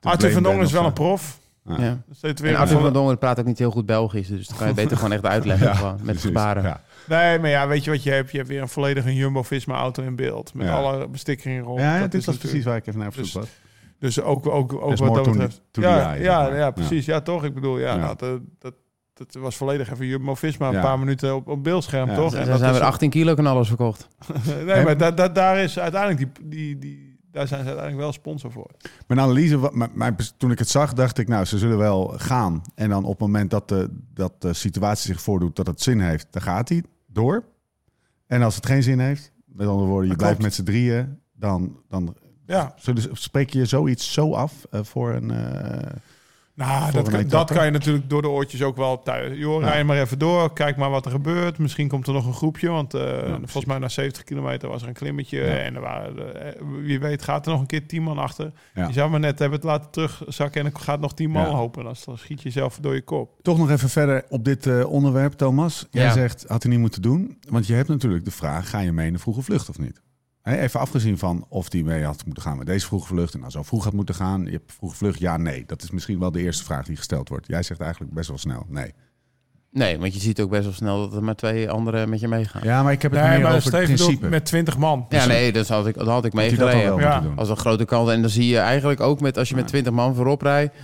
[0.00, 1.38] Arthur van Dongen is wel een prof.
[1.64, 1.76] Ja.
[1.78, 2.02] Ja.
[2.20, 4.28] En weer Arthur van Dongen praat ook niet heel goed Belgisch.
[4.28, 5.66] Dus dat kan je beter gewoon echt uitleggen.
[5.66, 6.80] Ja, gewoon, met gebaren.
[7.08, 8.30] Nee, maar ja, weet je wat je hebt?
[8.30, 10.54] Je hebt weer een volledige Jumbo-Visma-auto in beeld.
[10.54, 10.72] Met Ja.
[10.82, 11.78] alle bestikkingen erop.
[11.78, 13.48] Ja, Dat dit is precies waar ik even naar op zoek Dus- was.
[13.98, 15.62] Dus ook, ook, ook There's wat dat betreft.
[15.70, 17.04] to ja, ja, precies.
[17.06, 17.20] Ja.
[17.20, 17.44] toch?
[17.44, 17.96] Ik bedoel, ja, Ja.
[17.96, 18.74] nou, dat, dat,
[19.14, 20.68] dat was volledig even Jumbo-Visma.
[20.68, 20.80] Een Ja.
[20.80, 22.14] paar minuten op, op beeldscherm, Ja.
[22.14, 22.24] toch?
[22.24, 24.08] En zijn dat is weer 18 kilo knallers verkocht.
[24.66, 28.12] nee, maar da, da- daar is uiteindelijk die, die, die, daar zijn ze uiteindelijk wel
[28.12, 28.70] sponsor voor.
[29.06, 32.62] Mijn analyse, mijn- toen ik het zag, dacht ik, nou, ze zullen wel gaan.
[32.74, 36.00] En dan op het moment dat de, dat de situatie zich voordoet dat het zin
[36.00, 36.82] heeft, dan gaat hij
[37.16, 37.44] door.
[38.26, 41.80] En als het geen zin heeft, met andere woorden, je blijft met z'n drieën, dan,
[41.88, 42.74] dan Ja,
[43.12, 45.30] spreek je zoiets zo af eh, voor een...
[45.30, 45.96] eh,
[46.56, 49.38] nou, dat, kan- dat kan je natuurlijk door de oortjes ook wel thuis.
[49.38, 49.68] Joh, Ja.
[49.68, 51.58] rij maar even door, kijk maar wat er gebeurt.
[51.58, 53.02] Misschien komt er nog een groepje, want eh,
[53.34, 55.38] volgens mij na 70 kilometer was er een klimmetje.
[55.38, 55.44] Ja.
[55.56, 58.52] En er waren, eh, wie weet gaat er nog een keer 10 man achter.
[58.74, 58.86] Ja.
[58.86, 61.50] Je zou maar net hebben het laten terugzakken en dan gaat nog 10 man Ja.
[61.54, 61.84] hopen.
[61.84, 63.30] Dan dan schiet je zelf door je kop.
[63.42, 65.86] Toch nog even verder op dit eh, onderwerp, Thomas.
[65.90, 66.12] Jij Ja.
[66.12, 67.38] zegt, had hij niet moeten doen.
[67.48, 70.00] Want je hebt natuurlijk de vraag, ga je mee in de vroege vlucht of niet?
[70.54, 73.34] Even afgezien van of hij mee had moeten gaan met deze vroege vlucht...
[73.34, 74.44] en nou zo vroeg had moeten gaan.
[74.44, 75.64] Je hebt vroege vlucht, ja, nee.
[75.66, 77.46] Dat is misschien wel de eerste vraag die gesteld wordt.
[77.46, 78.92] Jij zegt eigenlijk best wel snel, nee.
[79.70, 82.28] Nee, want je ziet ook best wel snel dat er maar twee anderen met je
[82.28, 82.60] meegaan.
[82.64, 84.28] Ja, Ja, maar ik heb het Nee, meer maar over het principe.
[84.28, 85.06] met 20 man.
[85.08, 86.96] nee, dat had ik, dat had ik dan meegereden.
[86.96, 87.24] Ja.
[87.36, 88.10] Als een grote kans.
[88.10, 89.70] En dan zie je eigenlijk ook met als je met Ja.
[89.70, 90.74] 20 man voorop rijdt.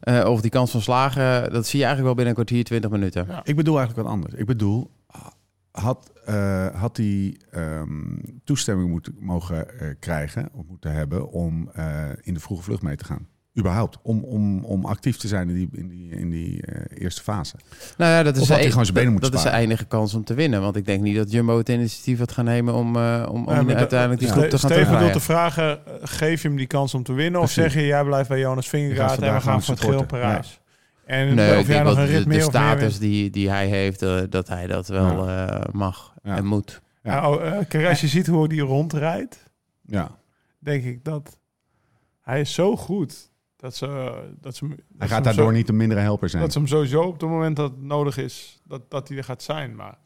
[0.00, 2.90] eh, of die kans van slagen, dat zie je eigenlijk wel binnen een kwartier, 20
[2.90, 3.26] minuten.
[3.28, 3.40] Ja.
[3.44, 4.34] Ik bedoel eigenlijk wat anders.
[4.34, 4.90] Ik bedoel,
[5.70, 12.04] had, eh, had hij ehm, toestemming moeten mogen eh, krijgen of moeten hebben om eh,
[12.22, 13.26] in de vroege vlucht mee te gaan?
[13.58, 13.98] Überhaupt.
[14.02, 17.54] Om, om, om actief te zijn in die, in die, in die eh, eerste fase.
[17.96, 19.56] Nou ja, dat is, Of had hij de- gewoon zijn benen dat, dat is de
[19.56, 20.60] enige kans om te winnen.
[20.60, 23.68] Want ik denk niet dat Jumbo het initiatief had gaan nemen om, eh, om, om
[23.68, 25.12] Ja, uiteindelijk die groep te gaan Steven terugrijden.
[25.12, 27.40] te vragen, geef je hem die kans om te winnen?
[27.40, 30.06] Of zeg je, jij blijft bij Jonas Vingegaard en we gaan voor het geel.
[30.06, 30.60] Parijs?
[31.06, 34.48] En Nee, of ik jij nog de, of status die, die hij heeft, eh, dat
[34.48, 36.36] hij dat wel eh, mag Ja.
[36.36, 36.80] en moet.
[37.02, 37.12] Ja.
[37.12, 37.30] Ja.
[37.30, 39.42] Oh, eh, kijk, als je ziet hoe die rondrijdt,
[39.82, 40.18] Ja.
[40.58, 41.38] denk ik dat
[42.20, 43.86] hij is zo goed dat ze,
[44.40, 46.42] dat ze, dat Hij ze gaat daardoor zo- niet een mindere helper zijn.
[46.42, 49.24] Dat ze hem sowieso op het moment dat het nodig is, dat, dat hij er
[49.24, 49.74] gaat zijn.
[49.76, 49.98] Maar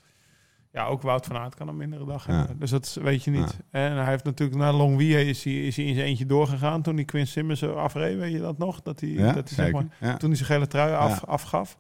[0.73, 2.33] ja, ook Wout van Aert kan een mindere dag Ja.
[2.39, 2.59] hebben.
[2.59, 3.59] Dus dat weet je niet.
[3.71, 6.97] En hij heeft natuurlijk na Longwy is hij, is hij in zijn eentje doorgegaan toen
[6.97, 8.19] die Quinn Simmons afreed.
[8.19, 8.83] Weet je dat nog?
[8.83, 11.79] Dat hij, ja, dat hij zeg maar, toen hij zijn gele trui af, afgaf.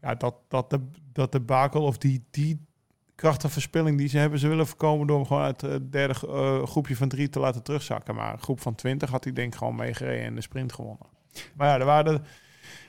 [0.00, 0.80] Ja, dat, dat, de,
[1.12, 2.66] dat de bakel of die, die
[3.14, 6.96] krachtenverspilling die ze hebben, ze willen voorkomen door hem gewoon uit het derde eh, groepje
[6.96, 8.14] van drie te laten terugzakken.
[8.14, 11.06] Maar een groep van twintig had hij denk ik gewoon meegereden en de sprint gewonnen.
[11.54, 12.20] Maar ja, er waren de,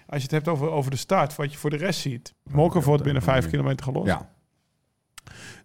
[0.05, 2.33] als je het hebt over, over de start, wat je voor de rest ziet.
[2.43, 4.07] Molken wordt binnen vijf kilometer gelost.
[4.07, 4.29] ja.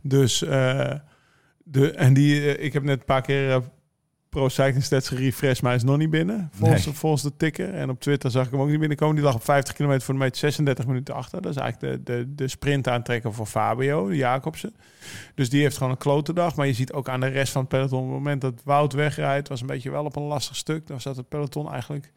[0.03, 0.92] Dus eh,
[1.64, 3.59] De, en die, eh, ik heb net een paar keer eh,
[4.29, 6.51] Pro Cycling Stats gerefreshed, maar hij is nog niet binnen.
[6.53, 6.95] Volgens, Nee.
[6.95, 7.75] volgens de ticker.
[7.75, 9.14] En op Twitter zag ik hem ook niet binnenkomen.
[9.14, 11.42] Die lag op 50 kilometer voor de meet 36 minuten achter.
[11.42, 14.75] Dat is eigenlijk de, de, de sprint aantrekken voor Fabio, de Jacobsen.
[15.35, 16.57] Dus die heeft gewoon een klote dag.
[16.57, 17.99] Maar je ziet ook aan de rest van het peloton...
[17.99, 19.49] op het moment dat Wout wegrijdt...
[19.49, 20.87] was een beetje wel op een lastig stuk.
[20.87, 22.12] Dan zat het peloton eigenlijk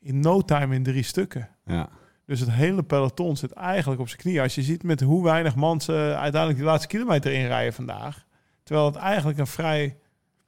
[0.00, 1.48] in no time in drie stukken.
[1.66, 1.88] Ja.
[2.28, 4.42] Dus het hele peloton zit eigenlijk op zijn knieën.
[4.42, 8.24] Als je ziet met hoe weinig mensen uiteindelijk die laatste kilometer inrijden vandaag.
[8.62, 9.96] Terwijl het eigenlijk een vrij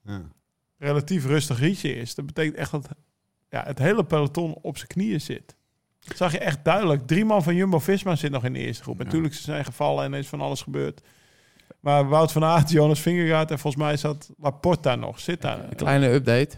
[0.04, 0.20] Ja.
[0.78, 2.14] relatief rustig rietje is.
[2.14, 2.88] Dat betekent echt dat
[3.48, 5.56] ja, het hele peloton op zijn knieën zit.
[6.00, 7.06] Dat zag je echt duidelijk.
[7.06, 8.98] Drie man van Jumbo-Visma zit nog in de eerste groep.
[8.98, 9.04] Ja.
[9.04, 11.00] Natuurlijk ze zijn gevallen en er is van alles gebeurd.
[11.80, 15.20] Maar Wout van Aert, Jonas Vingegaard en volgens mij zat Laporte daar nog.
[15.20, 15.64] Zit daar.
[15.64, 16.56] Een kleine update.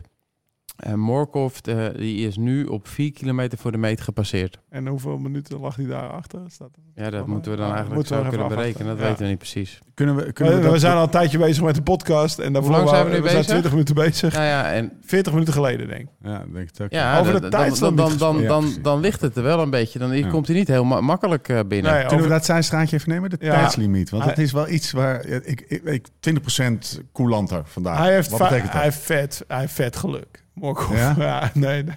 [0.83, 4.59] Eh Morkov eh, die is nu op 4 kilometer voor de meet gepasseerd.
[4.71, 6.41] En hoeveel minuten lag hij daar achter?
[6.49, 8.87] Staat Ja, dat Oh, moeten we dan oh, eigenlijk moeten we zo kunnen berekenen.
[8.97, 9.79] Dat weten we niet precies.
[9.95, 12.39] Kunnen we, kunnen we, we, dat- zijn al een tijdje bezig met de podcast.
[12.39, 13.31] En daarvoor lang zijn we nu bezig?
[13.33, 14.33] zijn 20 minuten bezig.
[14.35, 16.09] Nou ja, en 40 minuten geleden, denk ik.
[16.23, 16.91] Ja, denk ik het ook.
[16.91, 18.17] ja, Over de dan- tijd dan, dan
[18.47, 19.99] dan, dan, ligt het er wel een beetje.
[19.99, 20.29] Dan Ja.
[20.29, 21.93] komt hij niet heel ma- makkelijk eh, binnen.
[21.93, 23.31] Nee, Kunnen we dat zijn straatje even nemen?
[23.31, 23.53] De Ja.
[23.55, 24.11] tijdslimiet.
[24.11, 25.27] Want het is wel iets waar...
[25.27, 27.99] Ik, ik, ik, 20% coulanter vandaag.
[27.99, 28.73] Hij heeft, Wat betekent dat?
[28.73, 30.42] hij heeft vet, hij heeft vet geluk.
[30.55, 30.97] Morkov.
[30.97, 31.15] Ja?
[31.19, 31.51] Ja?
[31.55, 31.95] nee, nee.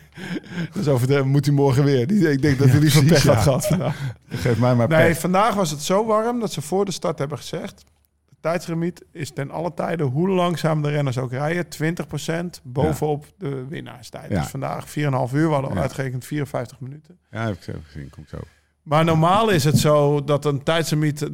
[0.74, 2.08] Dus over de moet hij morgen weer.
[2.08, 4.14] Die, ik denk dat hij Ja, liever pech had gehad vandaag.
[4.30, 5.20] Geef mij maar Nee, pech.
[5.20, 7.84] vandaag was het zo warm dat ze voor de start hebben gezegd...
[8.30, 11.66] de tijdslimiet is ten alle tijden, hoe langzaam de renners ook rijden...
[12.60, 14.30] 20% bovenop de winnaarstijd.
[14.30, 15.08] Dus vandaag 4,5 uur,
[15.48, 17.18] we hadden al uitgerekend 54 minuten.
[17.32, 18.10] Ja, heb ik zo gezien.
[18.10, 18.38] Komt zo.
[18.86, 21.30] Maar normaal is het zo dat een tijdslimiet...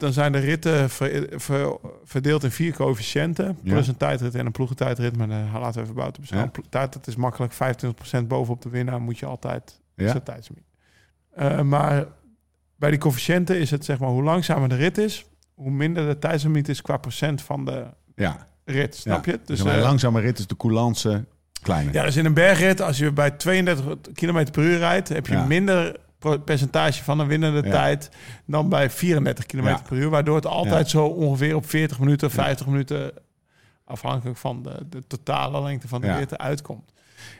[0.00, 3.46] dan zijn de ritten ver- ver- verdeeld in vier coëfficiënten.
[3.62, 3.72] Ja.
[3.72, 5.16] Plus een tijdrit en een ploegentijdrit.
[5.16, 6.22] Maar daar laten we even buiten.
[6.26, 6.50] Ja.
[6.68, 7.52] Tijd, dat is makkelijk.
[7.54, 9.80] 25% bovenop de winnaar moet je altijd...
[9.96, 10.20] Ja.
[10.20, 10.64] Tijdslimiet.
[11.34, 12.06] Eh, maar
[12.76, 14.08] bij die coëfficiënten is het zeg maar...
[14.08, 15.26] hoe langzamer de rit is...
[15.54, 17.84] hoe minder de tijdslimiet is qua procent van de
[18.14, 18.46] Ja.
[18.64, 18.96] rit.
[18.96, 19.30] Snap je?
[19.44, 21.24] Dus Dus een eh, langzame rit is de coulance
[21.62, 21.94] kleiner.
[21.94, 25.36] ja, dus in een bergrit, als je bij 32 km per uur rijdt, heb je
[25.38, 25.96] minder
[26.44, 27.70] percentage van een winnende Ja.
[27.70, 28.10] tijd
[28.46, 29.80] dan bij 34 km Ja.
[29.88, 30.10] per uur.
[30.10, 33.12] Waardoor het altijd zo ongeveer op 40 minuten, 50 minuten,
[33.84, 36.92] afhankelijk van de, de totale lengte van de rit, uitkomt.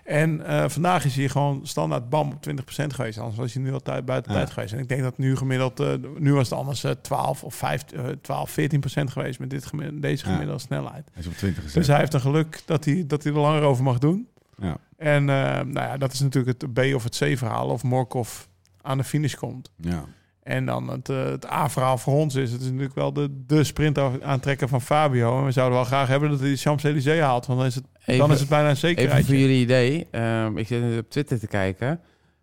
[0.04, 3.18] En eh, vandaag is hij gewoon standaard bam op 20% geweest.
[3.18, 4.38] Anders was hij nu altijd buiten Ja.
[4.38, 4.72] tijd geweest.
[4.72, 7.82] En ik denk dat nu gemiddeld, eh, nu was het anders eh, 12 of 5,
[7.92, 10.30] eh, 12, 14% geweest met dit, gemi- deze Ja.
[10.32, 11.08] gemiddelde snelheid.
[11.12, 11.78] Hij is op 20 gezet.
[11.78, 14.28] Dus hij heeft een geluk dat hij, dat hij er langer over mag doen.
[14.58, 14.76] Ja.
[14.96, 17.68] En eh, nou ja, dat is natuurlijk het B of het C-verhaal.
[17.68, 18.40] Of Morkov
[18.82, 19.70] aan de finish komt.
[19.76, 20.04] Ja.
[20.42, 22.52] En dan het, eh, het A-verhaal voor ons is...
[22.52, 25.38] het is natuurlijk wel de, de sprint aantrekken van Fabio.
[25.38, 27.46] En we zouden wel graag hebben dat hij de Champs-Élysées haalt.
[27.46, 30.06] Want dan is het, Even, dan is het bijna een even voor jullie idee.
[30.10, 32.00] ehm, ik zit nu op Twitter te kijken.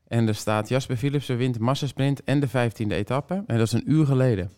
[0.08, 3.44] En er staat Jasper Philipsen wint massasprint en de 15e etappe.
[3.48, 4.52] En dat is een uur geleden.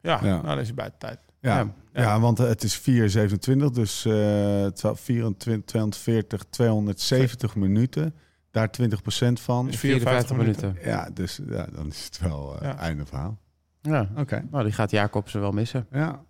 [0.00, 0.30] Ja, Ja.
[0.30, 1.18] nou dan is hij bij de tijd.
[1.40, 1.56] Ja.
[1.58, 1.72] Ja.
[1.92, 2.20] Ja.
[2.20, 8.14] want eh, het is 4,27, dus eh 12, 24, 240, 270 minuten.
[8.56, 9.66] Daar 20% van.
[9.66, 10.76] Dus 54 minuten.
[10.84, 12.76] Ja, dus ja, dan is het wel eh Ja.
[12.78, 13.38] einde verhaal.
[13.82, 14.08] Ja.
[14.16, 14.44] Oké.
[14.50, 15.86] Nou, die gaat Jacobsen wel missen.
[15.92, 16.20] Ja.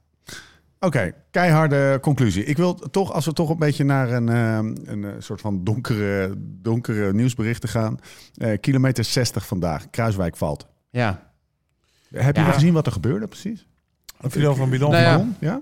[0.81, 2.45] Oké, keiharde conclusie.
[2.45, 5.65] Ik wil toch, als we toch een beetje naar een, ehm, een eh, soort van
[5.65, 7.99] donkere, donkere nieuwsberichten gaan.
[8.35, 10.67] Eh, kilometer 60 vandaag, Kruiswijk valt.
[10.91, 11.31] Ja.
[12.11, 12.51] Heb je Ja.
[12.53, 13.67] gezien wat er gebeurde precies?
[14.21, 14.91] Een fluo van Bidon.
[14.91, 15.27] Nou ja.
[15.41, 15.61] Ja?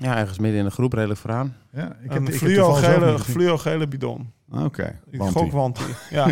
[0.00, 1.56] Ja, ergens midden in de groep, redelijk vooraan.
[1.72, 3.34] ja ik Een ik fluo toevallig zelf gele, niet gezien.
[3.34, 4.32] fluo gele bidon.
[4.50, 5.52] Oké, Ik gok.
[5.52, 5.82] Wanti.
[6.10, 6.26] Ja.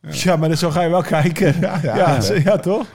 [0.00, 0.36] ja.
[0.36, 1.60] maar dus zo ga je wel kijken.
[1.60, 2.56] Ja, Ja, ja, ja.
[2.56, 2.86] toch?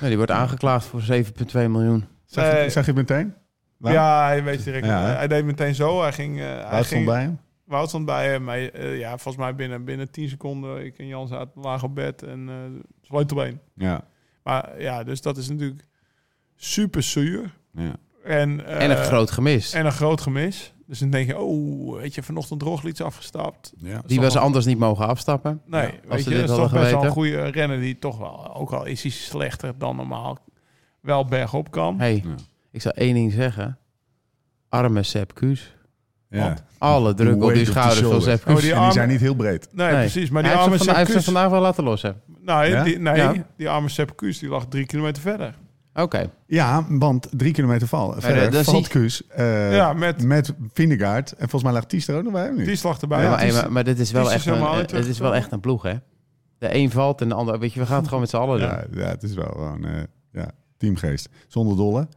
[0.00, 1.06] Ja, die wordt aangeklaagd voor 7,2
[1.52, 2.04] miljoen.
[2.24, 3.34] Zeg, je, zeg je het meteen?
[3.78, 4.86] Ja, hij weet direct.
[4.86, 6.00] Ja, hij deed meteen zo.
[6.02, 6.40] Hij ging.
[6.40, 7.38] eh hij ging bij hem?
[7.64, 8.44] Wout stond bij hem.
[8.44, 10.84] Maar eh, ja, volgens mij binnen, binnen 10 seconden.
[10.84, 12.54] Ik en Jan zaten laag op bed en uh,
[13.02, 13.60] sleutelbeen.
[13.74, 14.04] Ja.
[14.42, 15.84] Maar ja, dus dat is natuurlijk
[16.56, 17.54] super zuur.
[17.72, 17.92] ja.
[18.24, 19.72] En, eh, en een groot gemis.
[19.72, 20.72] En een groot gemis.
[20.86, 23.72] Dus dan denk je, oh, weet je, vanochtend Roglic afgestapt.
[23.76, 24.02] ja.
[24.06, 25.60] die was anders niet mogen afstappen.
[25.66, 28.54] Nee, Ja, weet je, dat is toch best wel een goede renner die toch wel,
[28.56, 30.38] ook al is hij slechter dan normaal,
[31.00, 31.98] wel bergop kan.
[31.98, 32.34] hey, Ja.
[32.70, 33.78] ik zal één ding zeggen.
[34.68, 35.40] Arme Sepp.
[36.28, 38.22] Want Alle druk op die schouders van.
[38.22, 38.54] Sepp Kuus.
[38.56, 39.68] Oh, die En die arme- zijn niet heel breed.
[39.72, 39.96] Nee, Nee.
[40.00, 40.30] precies.
[40.30, 41.84] Maar die hij arme heeft ze van- hij heeft ze Sepp Kuss- vandaag wel laten
[41.84, 42.20] lossen.
[42.40, 42.82] Nee, Ja?
[42.82, 43.34] die, nee Ja.
[43.56, 45.54] die arme Sepp Kuss, die lag drie kilometer verder.
[46.02, 46.30] Oké.
[46.46, 48.14] Ja, want drie kilometer val.
[48.18, 51.30] Verder dan valt Kuus eh, ja, met met Vindegaard.
[51.32, 52.64] En volgens mij lag Ties er ook nog bij nu.
[52.64, 53.18] die slag erbij.
[53.18, 54.72] Ja, Ja, maar, het is- maar, maar dit is wel het is echt een, helemaal
[54.80, 55.94] eh, het is wel echt een ploeg, hè?
[56.58, 57.58] De een valt en de ander...
[57.58, 58.68] Weet je, we gaan het gewoon met z'n allen doen.
[58.68, 61.28] Ja, ja, het is wel gewoon eh, ja, teamgeest.
[61.48, 62.08] Zonder dolle.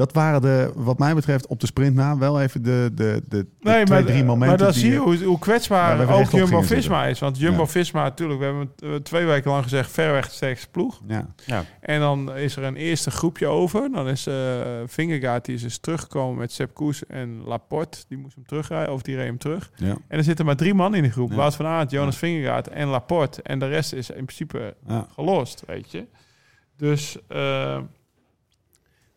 [0.00, 3.28] Dat waren de, wat mij betreft, op de sprint na wel even de, de, de,
[3.28, 4.48] de Nee, twee, maar, drie momenten.
[4.48, 7.18] maar dan zie je hoe, hoe waar kwetsbaar ook Jumbo-Visma is.
[7.18, 9.90] Want Jumbo-Visma, natuurlijk, we hebben het, eh, twee weken lang gezegd...
[9.90, 11.00] verreweg de sterkste ploeg.
[11.06, 11.64] Ja, Ja.
[11.80, 13.90] En dan is er een eerste groepje over.
[13.92, 14.34] Dan is eh
[14.86, 17.98] Vingegaard, die is dus teruggekomen met Sepp Koes en Laporte.
[18.08, 19.70] Die moest hem terugrijden, of die reed hem terug.
[19.74, 21.30] ja, En er zitten maar drie man in de groep.
[21.30, 21.36] Ja.
[21.36, 23.42] Wout van Aert, Jonas Vingegaard en Laporte.
[23.42, 25.06] En de rest is in principe ja.
[25.14, 26.06] gelost, weet je.
[26.76, 27.78] Dus eh,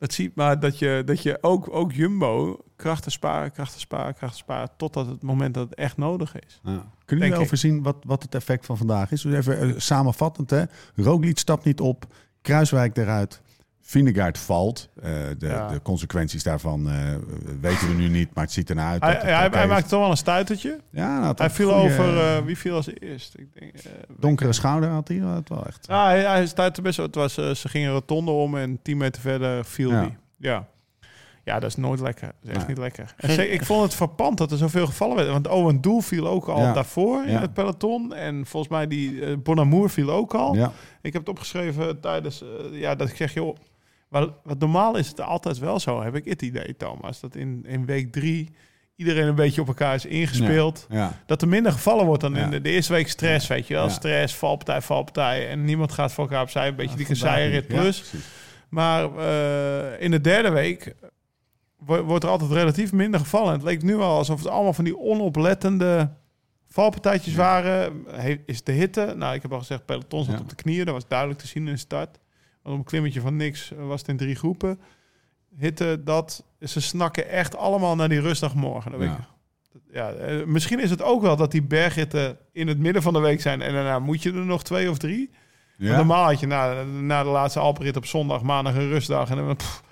[0.03, 4.39] dat ziet maar dat je, dat je ook, ook Jumbo krachten sparen, krachten sparen, krachten
[4.39, 4.69] sparen...
[4.77, 6.59] totdat het moment dat het echt nodig is.
[6.63, 6.85] Ja.
[7.05, 9.21] Kunnen jullie overzien wat, wat het effect van vandaag is?
[9.21, 10.63] Dus even eh, samenvattend, hè.
[10.95, 12.05] Roglic stapt niet op,
[12.41, 13.41] Kruiswijk eruit,
[13.85, 14.89] Vingegaard valt.
[15.01, 15.67] Eh, de, Ja.
[15.67, 16.95] de consequenties daarvan eh,
[17.61, 19.01] weten we nu niet, maar het ziet ernaar uit.
[19.01, 19.71] Hij, dat het hij, oké hij is.
[19.71, 20.79] maakte toch wel een stuitertje.
[20.91, 22.17] Ja, nou, Hij viel goeie, over...
[22.17, 23.33] eh, wie viel als eerst?
[23.37, 23.73] Ik denk,
[24.19, 25.85] donkere schouder had hij, dat wel echt.
[25.87, 27.05] Ja, hij, hij stuitte best wel.
[27.05, 29.95] Het was, ze gingen rotonde om en 10 meter verder viel Ja.
[29.95, 30.17] hij.
[30.37, 30.67] Ja.
[31.45, 32.31] Ja, dat is nooit lekker.
[32.41, 33.13] Dat is echt niet lekker.
[33.17, 35.33] En ik vond het verpand dat er zoveel gevallen werden.
[35.33, 36.73] Want Owen Doel viel ook al Ja.
[36.73, 37.39] daarvoor in Ja.
[37.41, 38.13] het peloton.
[38.13, 40.55] En volgens mij die eh Bonamour viel ook al.
[40.55, 42.43] Ja, Ik heb het opgeschreven tijdens...
[42.71, 43.55] ja, dat ik zeg, joh...
[44.13, 47.19] Wat, wat normaal is het altijd wel zo, heb ik het idee, Thomas.
[47.19, 48.49] Dat in, in week drie
[48.95, 50.85] iedereen een beetje op elkaar is ingespeeld.
[50.89, 51.19] ja.
[51.25, 52.43] Dat er minder gevallen wordt dan Ja.
[52.43, 53.89] in de, de eerste week stress, weet je wel.
[53.89, 55.49] Stress, valpartij, valpartij.
[55.49, 56.67] En niemand gaat voor elkaar opzij.
[56.67, 57.05] Een beetje die.
[57.15, 58.13] Ja, plus.
[58.69, 60.95] maar eh, in de derde week
[61.77, 63.53] wo- wordt er altijd relatief minder gevallen.
[63.53, 66.09] Het leek nu al alsof het allemaal van die onoplettende
[66.69, 68.03] valpartijtjes waren.
[68.11, 69.13] He- Is de hitte?
[69.17, 70.85] Nou, ik heb al gezegd, peloton zat op de knieën.
[70.85, 72.19] Dat was duidelijk te zien in de start.
[72.63, 74.79] Want op een klimmetje van niks eh, was het in drie groepen.
[75.57, 76.43] Hitte, dat...
[76.59, 78.91] Ze snakken echt allemaal naar die rustdagmorgen.
[78.91, 79.27] Dat Ja.
[79.91, 83.19] ja, eh, misschien is het ook wel dat die bergritten in het midden van de
[83.19, 83.61] week zijn.
[83.61, 85.29] En daarna moet je er nog twee of drie.
[85.77, 85.95] Ja.
[85.95, 89.29] Normaal had je na, na de laatste Alpenrit op zondag, maandag een rustdag.
[89.29, 89.83] En dan, pff,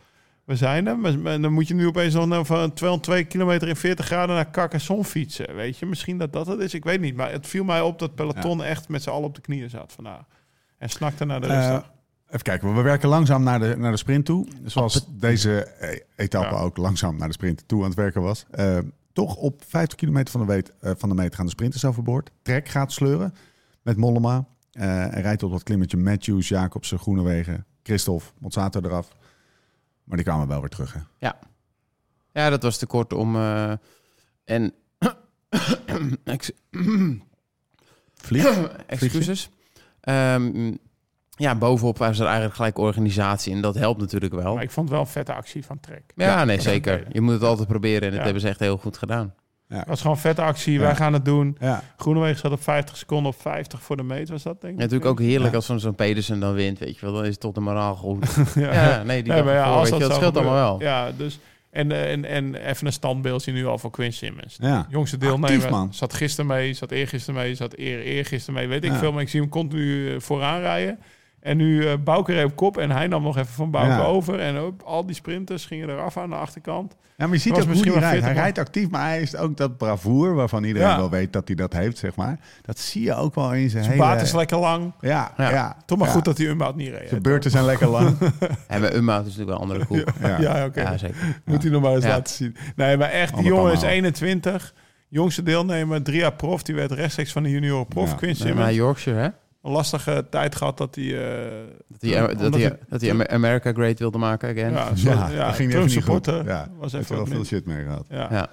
[0.45, 0.97] we zijn er.
[0.97, 4.51] Maar, dan moet je nu opeens nog naar- van 202 kilometer in 40 graden naar
[4.51, 5.55] Carcassonne fietsen.
[5.55, 6.73] Weet je, misschien dat dat het is.
[6.73, 7.15] Ik weet niet.
[7.15, 9.91] Maar het viel mij op dat peloton echt met z'n allen op de knieën zat
[9.93, 10.23] vandaag.
[10.77, 11.91] En snakte naar de Eh, rustdag.
[12.31, 14.47] Even kijken, we werken langzaam naar de, naar de sprint toe.
[14.65, 16.61] Zoals deze eh, etappe Ja.
[16.61, 18.45] ook langzaam naar de sprint toe aan het werken was.
[18.51, 18.77] Eh,
[19.13, 22.31] toch op 50 kilometer van de, weet, eh, van de meter gaan de sprinters overboord.
[22.41, 23.33] Trek gaat sleuren
[23.81, 24.45] met Mollema.
[24.71, 29.15] Eh en rijdt op dat klimmetje Matthews, Jacobsen, Groenewegen, Christophe, Monsanto eraf.
[30.03, 30.93] Maar die kwamen wel weer terug.
[30.93, 30.99] Hè?
[32.33, 33.35] Ja, dat was te kort om...
[33.35, 33.71] eh,
[34.45, 34.73] en...
[38.13, 38.67] Vlieg?
[38.87, 39.49] Excuses.
[40.01, 40.73] Ehm,
[41.37, 43.53] ja, bovenop was er eigenlijk gelijk organisatie.
[43.53, 44.53] En dat helpt natuurlijk wel.
[44.53, 46.03] Maar ik vond het wel een vette actie van Trek.
[46.15, 47.05] Ja, nee, dat zeker.
[47.11, 48.01] Je moet het altijd proberen.
[48.01, 48.23] En dat Ja.
[48.23, 49.33] hebben ze echt heel goed gedaan.
[49.67, 50.73] Het was gewoon een vette actie.
[50.73, 50.79] Ja.
[50.79, 51.57] Wij gaan het doen.
[51.59, 54.29] Ja, Groenewegen zat op 50 seconden op 50 voor de meet.
[54.29, 54.79] Was dat denk ik?
[54.79, 55.55] Ja, natuurlijk ook heerlijk Ja.
[55.55, 56.79] als zo'n zo'n Pedersen dan wint.
[56.79, 58.25] Weet je wel, dan is het tot de moraal goed.
[58.55, 58.73] ja.
[58.73, 60.81] ja, nee, die Nee, maar ja, ervoor, als je, dat zou scheelt allemaal wel.
[60.81, 61.39] Ja, dus...
[61.69, 64.57] En, en, en even een standbeeldje nu al voor Quinn Simmons.
[64.61, 64.85] ja.
[64.89, 65.69] Jongste Actief, deelnemer.
[65.69, 65.93] man.
[65.93, 68.67] Zat gisteren mee, zat eergisteren mee, zat eer, eergisteren mee.
[68.67, 68.97] Weet ik Ja.
[68.97, 70.99] veel, maar ik zie hem continu eh, vooraan rijden.
[71.41, 74.01] En nu eh Bouke reed op kop en hij nam nog even van Bouke Ja.
[74.03, 74.39] over.
[74.39, 76.95] En ook al die sprinters gingen eraf aan de achterkant.
[77.17, 78.13] Ja, maar je ziet hoe misschien hij rijdt.
[78.15, 80.97] Hij 40 rijdt actief, maar hij is ook dat bravoer waarvan iedereen Ja.
[80.97, 82.39] wel weet dat hij dat heeft, zeg maar.
[82.61, 84.07] Dat zie je ook wel in zijn Zijn hele...
[84.07, 84.91] baard is lekker lang.
[85.01, 85.49] Ja, ja.
[85.49, 85.75] Ja.
[85.85, 86.13] Toch maar ja.
[86.13, 87.09] goed dat hij Umbout niet reed.
[87.09, 88.17] Zijn beurten zijn lekker lang.
[88.67, 90.13] En bij Umhout is natuurlijk wel een andere koek.
[90.21, 90.39] Ja.
[90.41, 90.81] Ja, oké.
[90.81, 91.41] Ja, zeker.
[91.45, 92.09] Moet hij nog maar eens Ja.
[92.09, 92.55] laten zien.
[92.75, 93.93] Nee, maar echt, die jongen is kanaal.
[93.95, 94.73] 21.
[95.07, 96.63] Jongste deelnemer, drie jaar prof.
[96.63, 98.09] Die werd rechtstreeks van de junior prof.
[98.09, 98.15] Ja.
[98.15, 98.65] Quinn Maar Simmons.
[98.65, 99.27] naar Yorkshire, hè?
[99.63, 101.05] Een lastige tijd gehad dat hij...
[101.05, 101.51] eh,
[101.87, 104.71] Dat hij, dat omdat hij, hij- dat hij Amer- America Great wilde maken again.
[104.95, 106.25] ja, Ja, ging even niet goed.
[106.25, 108.05] Ja, was even wel veel shit mee gehad.
[108.09, 108.27] Ja.
[108.31, 108.49] Ja.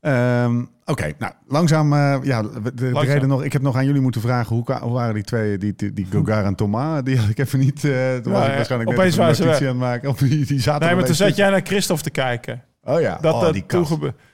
[0.00, 1.92] Ehm, Oké, nou, langzaam.
[1.92, 3.04] eh, ja, de, de, Langzaam.
[3.12, 3.44] reden nog.
[3.44, 6.44] Ik heb nog aan jullie moeten vragen hoe, waren die twee, die, die, die Gogar
[6.44, 7.02] en Thomas?
[7.02, 7.84] Die had ik even niet.
[7.84, 10.08] eh toen was ik ja, waarschijnlijk opeens net een waren ze notitie aan het maken.
[10.08, 12.62] Of die, die zaten Nee, maar toen zat jij naar Christophe te kijken.
[12.84, 13.64] Oh ja, Dat oh, dat die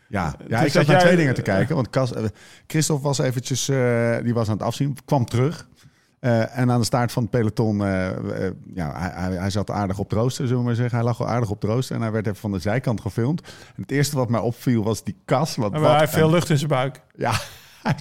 [0.08, 1.74] Ja, ja ik zat naar jij- twee dingen te kijken.
[1.74, 2.12] Want Kas,
[2.66, 5.68] Christophe was eventjes, eh, die was aan het afzien, kwam terug.
[6.26, 9.70] Eh, en aan de staart van het peloton, eh, eh, ja, hij, hij, hij zat
[9.70, 10.96] aardig op de rooster, zullen we maar zeggen.
[10.96, 13.40] Hij lag wel aardig op de rooster en hij werd even van de zijkant gefilmd.
[13.76, 15.56] En het eerste wat mij opviel was die kas.
[15.56, 17.00] Wat, Maar wat hij heeft veel lucht in zijn buik.
[17.14, 17.30] Ja,
[17.82, 17.94] hij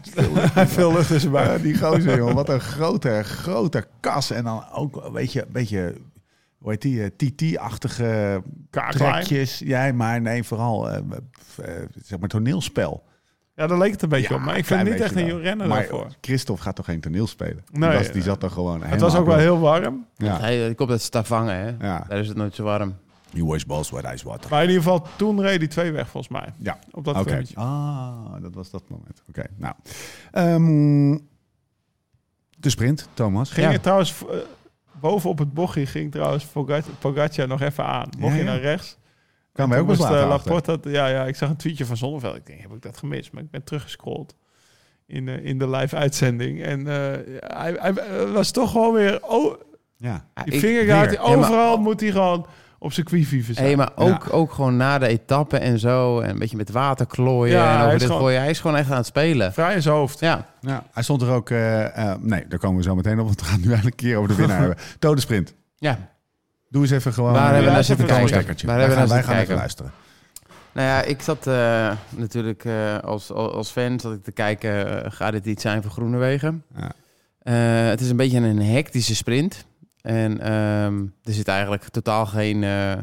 [0.53, 1.61] heeft veel lucht in zijn buik.
[1.61, 2.33] die gozer, joh.
[2.33, 4.31] Wat een grote, grote kas.
[4.31, 5.95] En dan ook een beetje, een beetje
[6.57, 9.59] hoe heet die, TT-achtige trekjes.
[9.59, 10.89] Ja, maar nee, vooral
[12.03, 13.03] zeg maar toneelspel.
[13.55, 14.41] Ja, daar leek het een beetje Ja, op.
[14.41, 16.07] Maar ik vind het niet echt een renner maar daarvoor.
[16.21, 17.63] Christophe gaat toch geen toneel spelen?
[17.71, 18.23] Nee, die, was, die nee.
[18.23, 20.05] zat er gewoon Het was ook wel heel warm.
[20.15, 20.39] Ja.
[20.39, 21.87] Hij hij komt uit Stavanger, hè?
[21.87, 22.05] Ja.
[22.07, 22.95] Daar is het nooit zo warm.
[23.29, 24.49] You was balls where ice water.
[24.49, 26.53] Maar in ieder geval, toen reed die twee weg volgens mij.
[26.57, 27.23] Ja, Op dat oké.
[27.25, 27.55] klimmetje.
[27.55, 29.23] Ah, dat was dat moment.
[29.29, 29.73] Oké, nou.
[30.31, 31.11] Ehm,
[32.57, 33.51] de sprint, Thomas.
[33.51, 33.71] Ging Ja.
[33.71, 34.37] je trouwens, eh,
[34.99, 38.09] boven op het bochtje ging trouwens Pogac- Pogacar nog even aan.
[38.17, 38.97] Mocht Ja, je naar rechts.
[39.55, 39.99] Kan wij ook moest.
[40.09, 42.35] Laporte dat, ja, ja, ik zag een tweetje van Zonneveld.
[42.35, 43.31] Ik denk, heb ik dat gemist?
[43.31, 44.35] Maar ik ben teruggescrolld
[45.07, 46.63] in, eh, in de live uitzending.
[46.63, 46.93] En eh,
[47.57, 47.93] hij, hij
[48.33, 49.19] was toch gewoon weer...
[49.23, 49.55] Oh,
[49.97, 50.25] Ja.
[50.45, 52.45] die vingergaard, Ja, maar- overal moet hij gewoon
[52.79, 53.65] op zijn quivive staan.
[53.65, 56.19] Hey, maar ook, ook gewoon na de etappe en zo.
[56.19, 57.55] En een beetje met water klooien.
[57.55, 58.39] Ja, en hij over is dit gewoon- gooien.
[58.41, 59.53] Hij is gewoon echt aan het spelen.
[59.53, 60.19] Vrij in zijn hoofd.
[60.19, 60.83] Ja, ja.
[60.91, 61.49] Hij stond er ook...
[61.49, 63.25] eh, eh, nee, daar komen we zo meteen op.
[63.25, 64.77] Want we gaan nu eigenlijk een keer over de winnaar hebben.
[64.99, 65.53] Tode sprint.
[65.77, 66.13] ja.
[66.69, 67.31] Doe eens even gewoon...
[67.33, 68.67] Waar hebben we naar zitten een kijken?
[68.67, 69.41] Waar Wij hebben we gaan, naar gaan kijken?
[69.43, 69.91] even luisteren.
[70.73, 75.03] Nou ja, ik zat eh, natuurlijk eh, als, als als fan zat ik te kijken,
[75.03, 76.63] eh, gaat dit iets zijn voor Groenewegen?
[76.75, 76.91] Ja.
[77.39, 79.65] Eh, het is een beetje een hectische sprint.
[80.01, 82.93] En ehm, er zit eigenlijk totaal geen eh,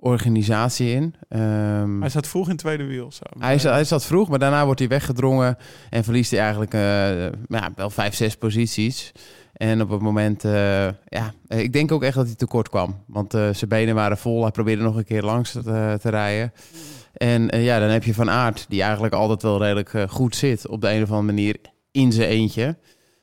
[0.00, 1.14] organisatie in.
[1.28, 3.12] Ehm, Hij zat vroeg in het tweede wiel.
[3.12, 3.22] Zo.
[3.38, 5.56] hij, zat, hij zat vroeg, maar daarna wordt hij weggedrongen
[5.90, 9.12] en verliest hij eigenlijk eh, ja, wel vijf, zes posities.
[9.58, 13.04] En op het moment, eh, ja, eh, ik denk ook echt dat hij tekort kwam.
[13.06, 16.52] Want eh, zijn benen waren vol, hij probeerde nog een keer langs te, te rijden.
[17.12, 20.68] En eh, ja, dan heb je Van Aert, die eigenlijk altijd wel redelijk goed zit
[20.68, 21.56] op de een of andere manier
[21.92, 22.76] in zijn eentje.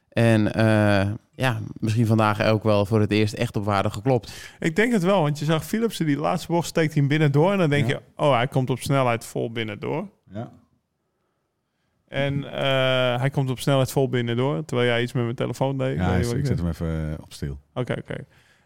[0.10, 4.34] En eh, ja, misschien vandaag ook wel voor het eerst echt op waarde geklopt.
[4.60, 7.32] Ik denk het wel, want je zag Philipsen die laatste bocht steekt hij hem binnen
[7.32, 7.52] door.
[7.52, 7.94] En dan denk Ja.
[7.94, 10.08] je, oh, hij komt op snelheid vol binnen door.
[10.34, 10.52] Ja.
[12.16, 14.66] En eh, hij komt op snelheid vol binnen door.
[14.66, 15.98] Terwijl jij iets met mijn telefoon deed.
[15.98, 17.60] Ja, ik, ik zet hem even eh, op stil.
[17.74, 18.16] Oké, oké.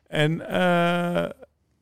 [0.07, 1.29] En eh,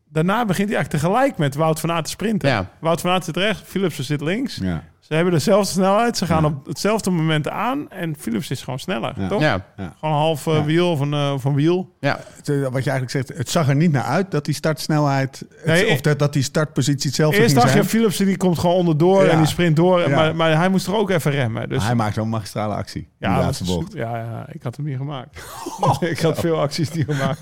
[0.10, 2.50] daarna begint hij eigenlijk tegelijk met Wout van Aert te sprinten.
[2.50, 4.56] Ja, Wout van Aert zit rechts, Philipsen zit links.
[4.56, 4.84] Ja.
[5.08, 6.18] Ze hebben dezelfde snelheid.
[6.18, 6.48] Ze gaan Ja.
[6.50, 7.90] op hetzelfde moment aan.
[7.92, 9.28] En Philips is gewoon sneller, Ja.
[9.28, 9.42] toch?
[9.42, 10.64] ja, Gewoon een half Ja.
[10.64, 11.96] wiel of een, eh, of een wiel.
[12.00, 12.20] ja.
[12.36, 15.40] Het, eh, Wat je eigenlijk zegt, het zag er niet naar uit dat die startsnelheid...
[15.56, 17.90] het- Nee, of dat, dat die startpositie hetzelfde Eerst ging dacht je, zijn.
[17.92, 19.30] Philipsen die komt gewoon onderdoor Ja.
[19.30, 20.00] en die sprint door.
[20.00, 20.16] Ja.
[20.16, 21.70] Maar, maar hij moest er ook even remmen.
[21.70, 23.02] Dus Hij maakt zo'n magistrale actie.
[23.02, 23.94] in ja, de dat laatste is- bocht.
[23.94, 25.44] Ja, ja, ik had hem niet gemaakt.
[26.00, 27.40] ik had veel acties niet gemaakt.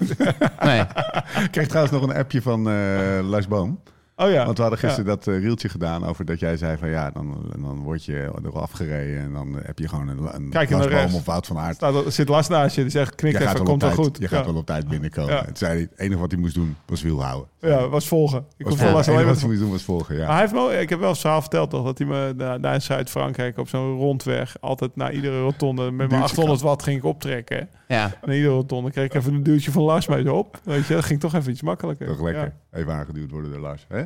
[0.64, 0.80] Nee.
[1.44, 2.76] Ik kreeg trouwens nog een appje van eh
[3.24, 3.80] Lars Boom.
[4.18, 4.46] Oh ja.
[4.46, 7.52] Want we hadden gisteren dat eh, rieltje gedaan over dat jij zei van ja, dan,
[7.60, 11.26] dan word je er afgereden en dan heb je gewoon een, een Kijk naar of
[11.26, 11.76] Wout van Aert.
[11.76, 14.18] Staat, zit Lars naast je, die zegt knik Je even, komt wel goed.
[14.18, 14.52] je gaat ja.
[14.52, 15.46] wel op tijd binnenkomen.
[15.46, 17.50] Het, zei, het enige wat hij moest doen was wiel houden.
[17.66, 18.46] Ja, was volgen.
[18.58, 19.14] Ik Was kon volgen.
[19.14, 20.22] Alleen wat doen was volgen, ja.
[20.22, 22.62] Maar hij heeft nooit, ik heb wel eens verhaal verteld toch, dat hij me daar,
[22.62, 26.84] daar in Zuid-Frankrijk op zo'n rondweg altijd na iedere rotonde met mijn Duwtje 800 watt
[26.84, 27.70] ging ik optrekken.
[27.88, 30.60] Ja, Na iedere rotonde kreeg ik even een duwtje van Lars mee op.
[30.64, 32.08] Weet je, dat ging toch even iets makkelijker.
[32.08, 32.54] Toch lekker.
[32.72, 32.80] Ja.
[32.80, 33.86] Even aangeduwd worden door Lars.
[33.88, 34.04] Hè?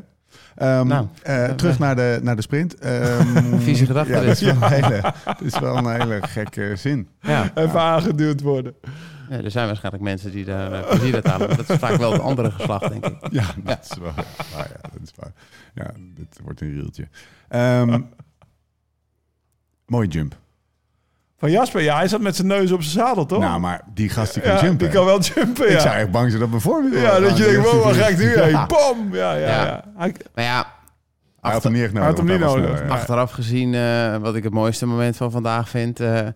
[0.55, 2.75] Ehm, Nou, eh, eh, terug naar de, naar de sprint.
[2.79, 7.07] Ehm, Vieze gedachte Ja, is, wel een hele, is wel een hele gekke zin.
[7.21, 7.51] ja.
[7.55, 8.73] Even aangeduwd worden.
[9.29, 11.47] Ja, er zijn waarschijnlijk mensen die daar eh, plezier uit halen.
[11.47, 13.13] Maar dat is vaak wel het andere geslacht, denk ik.
[13.31, 14.25] Ja, dat is waar.
[14.55, 15.31] Ah, ja, dat is waar.
[15.73, 17.07] Ja, dit wordt een rieltje.
[17.49, 18.01] Ehm
[19.85, 20.35] mooie jump.
[21.37, 23.39] Van Jasper, ja, hij zat met zijn neus op zijn zadel, toch?
[23.39, 24.77] Nou, maar die gast die kan ja, jumpen.
[24.77, 25.73] die kan wel jumpen, ja.
[25.73, 28.07] Ik zou echt bang zijn dat mijn voorbeeld ja, dat je denkt, wow, waar ga
[28.07, 28.49] ik nu heen?
[28.49, 28.65] Ja.
[28.65, 29.15] Bam!
[29.15, 29.63] Ja, ja, ja.
[29.65, 29.83] Ja.
[29.97, 30.73] Hij, Maar ja,
[31.41, 32.17] Hij had hem niet echt Hij nodig.
[32.17, 32.69] had hem want niet was nodig.
[32.77, 32.99] sneller, ja.
[32.99, 35.99] achteraf gezien, eh, wat ik het mooiste moment van vandaag vind...
[35.99, 36.27] eh,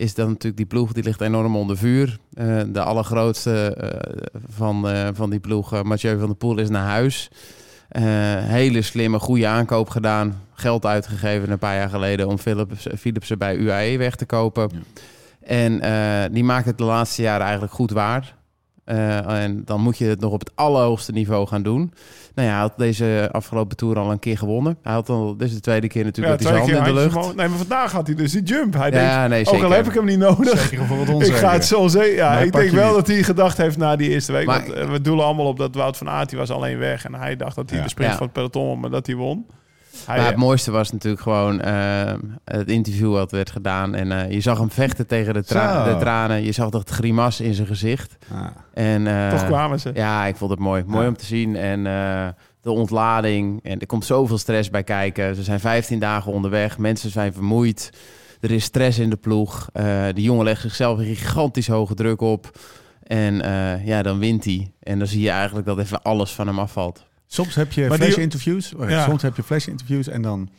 [0.00, 2.18] is dat natuurlijk die ploeg, die ligt enorm onder vuur.
[2.34, 6.86] Eh, de allergrootste eh, van, eh, van die ploeg, Mathieu van der Poel, is naar
[6.86, 7.30] huis.
[8.42, 10.42] Hele slimme, goede aankoop gedaan.
[10.52, 14.70] Geld uitgegeven een paar jaar geleden om Philips, Philipsen bij UAE weg te kopen.
[14.72, 14.80] Ja.
[15.46, 18.36] En die maakt het de laatste jaren eigenlijk goed waar.
[18.90, 21.92] Eh, en dan moet je het nog op het allerhoogste niveau gaan doen.
[22.34, 24.76] Nou ja, hij had deze afgelopen tour al een keer gewonnen.
[24.82, 27.02] Hij had al, dit is de tweede keer ja, natuurlijk dat hij twee zijn handen
[27.02, 27.36] in de lucht.
[27.36, 28.74] Nee, maar vandaag had hij dus die jump.
[28.74, 30.58] Hij denkt, Ja, nee, ook al heb ik hem niet nodig.
[30.60, 32.12] Zeker voor het Ik ga het zo zeggen.
[32.14, 32.94] Ja, ik denk wel niet.
[32.96, 34.46] dat hij gedacht heeft na die eerste week.
[34.46, 37.04] Maar- want, eh, we doelen allemaal op dat Wout van Aert, die was alleen weg.
[37.04, 37.84] En hij dacht dat hij Ja.
[37.84, 38.16] de sprint Ja.
[38.16, 39.46] van het peloton maar dat hij won.
[40.06, 42.12] Hij, Maar het mooiste was natuurlijk gewoon eh,
[42.44, 43.94] het interview wat werd gedaan.
[43.94, 45.92] En eh, je zag hem vechten tegen de, tra- Zo.
[45.92, 46.42] de tranen.
[46.42, 48.16] Je zag dat grimas in zijn gezicht.
[48.32, 48.46] Ah.
[48.74, 49.90] En, eh, toch kwamen ze.
[49.94, 50.84] Ja, ik vond het mooi.
[50.86, 51.08] Mooi Ja.
[51.08, 51.56] om te zien.
[51.56, 52.28] En eh,
[52.60, 53.60] de ontlading.
[53.64, 55.34] En er komt zoveel stress bij kijken.
[55.36, 56.78] Ze zijn 15 dagen onderweg.
[56.78, 57.90] Mensen zijn vermoeid.
[58.40, 59.68] Er is stress in de ploeg.
[59.72, 62.58] Eh de jongen legt zichzelf een gigantisch hoge druk op.
[63.02, 64.72] En eh, ja, dan wint hij.
[64.82, 67.08] En dan zie je eigenlijk dat even alles van hem afvalt.
[67.32, 68.74] Soms heb je flash-interviews.
[68.74, 69.04] Oh Ja.
[69.04, 70.50] Soms heb je flash-interviews en dan,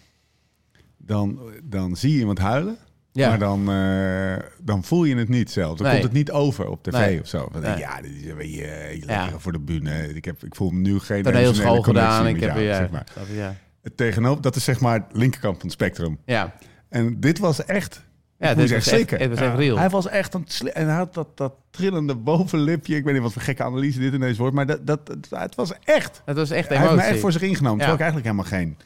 [0.97, 2.77] dan, dan zie je iemand huilen.
[3.11, 5.77] Ja, Maar dan, eh, dan voel je het niet zelf.
[5.77, 5.91] Dan Nee.
[5.93, 7.21] komt het niet over op tv Nee.
[7.21, 7.49] of zo.
[7.51, 7.93] Dan denk je, Nee.
[7.95, 9.39] ja, dit is een beetje eh, heel Ja.
[9.39, 10.13] voor de bühne.
[10.15, 12.27] Ik, heb, ik voel nu geen toneelschool emotionele gedaan.
[12.27, 13.05] Ik heb jou, ja, zeg maar.
[13.29, 13.55] je, ja.
[13.81, 16.17] Het tegenover, dat is zeg maar linkerkant van het spectrum.
[16.25, 16.53] ja.
[16.89, 18.01] En dit was echt...
[18.41, 19.19] Ja, was zeggen, echt, zeker.
[19.19, 19.77] het was echt real.
[19.77, 22.95] Hij was echt een en hij had dat, dat trillende bovenlipje.
[22.95, 25.55] Ik weet niet wat voor gekke analyse dit ineens wordt, maar dat, dat, het, het
[25.55, 26.21] was echt.
[26.25, 27.05] Het was echt Hij heeft emotie.
[27.07, 27.85] me echt voor zich ingenomen.
[27.85, 27.85] Ja.
[27.95, 28.77] Terwijl ik eigenlijk helemaal geen.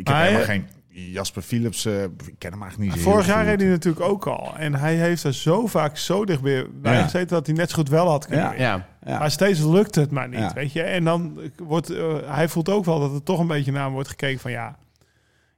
[0.00, 1.84] Ik heb helemaal geen Jasper Philips.
[1.84, 3.02] eh, ik ken hem eigenlijk niet.
[3.02, 4.52] Vorig jaar reed hij natuurlijk ook al.
[4.56, 7.02] En hij heeft er zo vaak zo dichtbij bij Ja.
[7.02, 8.86] gezeten dat hij net zo goed wel had kunnen Ja.
[9.04, 9.18] Ja.
[9.18, 10.52] Maar steeds lukt het maar niet, Ja.
[10.54, 10.82] weet je.
[10.82, 13.92] En dan wordt eh, hij voelt ook wel dat er toch een beetje naar hem
[13.92, 14.76] wordt gekeken van ja,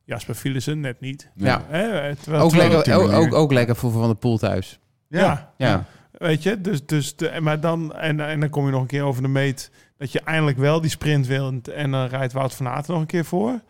[0.05, 1.31] Jasper Philipsen net niet.
[1.35, 1.63] Ja.
[1.69, 4.79] Hè, Ook lekker, ook, ook, ook lekker voor Van de Poel thuis.
[5.09, 5.53] Ja.
[5.57, 5.85] Ja.
[6.13, 6.61] weet je.
[6.61, 9.29] Dus, dus de, maar dan en, en dan kom je nog een keer over de
[9.29, 13.01] meet dat je eindelijk wel die sprint wil en dan rijdt Wout van Aert nog
[13.01, 13.61] een keer voor.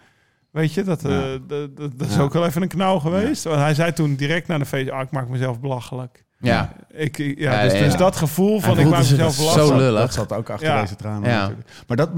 [0.50, 2.20] Weet je, dat, eh, dat, dat, dat is Ja.
[2.20, 3.44] ook wel even een knauw geweest.
[3.44, 6.24] Want hij zei toen direct na de feest, ah, ik maak mezelf belachelijk.
[6.38, 6.72] Ja.
[6.90, 7.98] Ik, ja, Ja, dus, ja, dus ja.
[7.98, 9.68] dat gevoel van ik maak mezelf zo belachelijk.
[9.70, 10.00] dat, lullig.
[10.00, 10.80] dat zat ook achter Ja.
[10.80, 11.56] deze tranen.
[11.86, 12.10] Maar dat,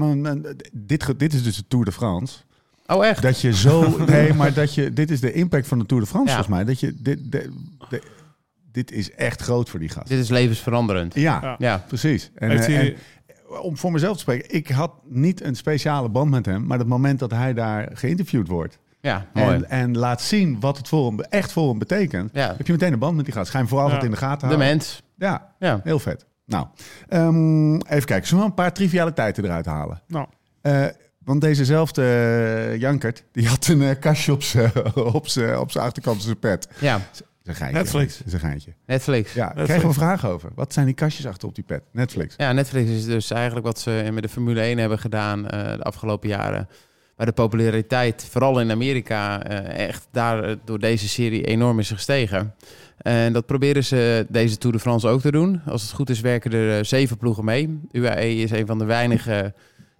[0.73, 2.37] dit, dit is dus de Tour de France.
[2.85, 3.21] Oh, echt?
[3.21, 3.97] Dat je zo...
[4.05, 4.93] Nee, maar dat je...
[4.93, 6.35] Dit is de impact van de Tour de France, Ja.
[6.35, 6.65] volgens mij.
[6.65, 6.93] Dat je...
[7.01, 7.53] Dit, de-
[7.89, 8.01] de-
[8.71, 10.07] dit is echt groot voor die gast.
[10.07, 11.13] Dit is levensveranderend.
[11.15, 11.55] Ja, Ja.
[11.57, 11.83] Ja.
[11.87, 12.31] precies.
[12.35, 12.95] En, Heeft eh, hij-
[13.27, 16.77] en om voor mezelf te spreken, ik had niet een speciale band met hem, maar
[16.79, 19.53] het moment dat hij daar geïnterviewd wordt Ja, mooi.
[19.55, 22.53] en, en laat zien wat het voor hem, echt voor hem betekent, Ja.
[22.57, 23.49] heb je meteen een band met die gast.
[23.49, 23.93] Ga je hem vooral Ja.
[23.95, 24.67] wat in de gaten De houden.
[24.67, 25.03] mens.
[25.17, 25.79] Ja, Ja.
[25.83, 26.25] heel vet.
[26.45, 26.67] Nou,
[27.07, 28.27] ehm, even kijken.
[28.27, 30.01] Zullen we een paar trivialiteiten eruit halen?
[30.07, 30.27] Nou,
[30.61, 30.85] Eh,
[31.25, 35.83] want dezezelfde eh, Jankert, die had een eh, kastje op zijn op zijn- op zijn
[35.83, 36.67] achterkant van zijn pet.
[36.79, 37.01] Ja.
[37.13, 37.21] Is
[37.57, 37.77] geintje.
[37.79, 38.17] Netflix.
[38.17, 38.73] Dat is een geintje.
[38.85, 39.33] Netflix.
[39.33, 39.65] Ja, Netflix.
[39.67, 40.49] krijgen we vragen over.
[40.55, 41.81] Wat zijn die kastjes achter op die pet?
[41.91, 42.33] Netflix.
[42.37, 45.83] Ja, Netflix is dus eigenlijk wat ze met de Formule 1 hebben gedaan eh, de
[45.83, 46.67] afgelopen jaren.
[47.15, 52.53] Waar de populariteit, vooral in Amerika, eh, echt daar door deze serie enorm is gestegen.
[52.97, 55.61] En dat proberen ze deze Tour de France ook te doen.
[55.65, 57.79] Als het goed is werken er zeven ploegen mee.
[57.91, 59.53] UAE is een van de weinigen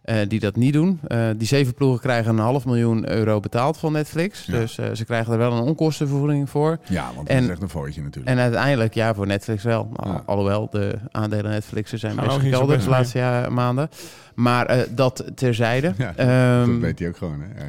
[0.05, 0.99] eh, die dat niet doen.
[1.07, 4.45] Eh, die zeven ploegen krijgen een half miljoen euro betaald van Netflix.
[4.45, 4.53] Ja.
[4.59, 6.77] Dus eh, ze krijgen er wel een onkostenvergoeding voor.
[6.89, 8.35] Ja, want En- dat is echt een voortje natuurlijk.
[8.35, 9.89] En uiteindelijk, ja, voor Netflix wel.
[9.93, 10.23] Nou, Ja.
[10.25, 13.89] Alhoewel, de aandelen Netflixen zijn best gekelderd de laatste ja- maanden.
[14.35, 15.93] Maar dat terzijde.
[15.97, 17.41] Ja, Ehm, dat weet hij ook gewoon.
[17.41, 17.63] Hè?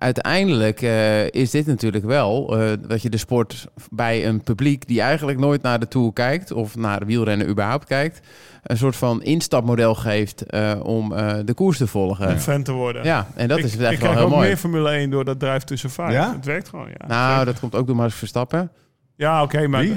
[0.00, 0.06] Ja.
[0.06, 5.00] uiteindelijk eh, is dit natuurlijk wel eh, dat je de sport bij een publiek die
[5.00, 8.26] eigenlijk nooit naar de Tour kijkt of naar wielrennen überhaupt kijkt,
[8.62, 12.26] een soort van instapmodel geeft eh, om eh, de koers te volgen.
[12.28, 13.04] een Ja, fan te worden.
[13.34, 14.46] en dat ik, is ik echt wel krijg heel ook mooi.
[14.46, 16.12] meer Formule 1 door dat drijft tussen vijf.
[16.12, 16.32] Ja?
[16.34, 17.06] Het werkt gewoon, ja.
[17.06, 17.44] Nou, Zeker.
[17.44, 18.70] dat komt ook door Max Verstappen.
[19.16, 19.96] Ja, oké, maar Wie?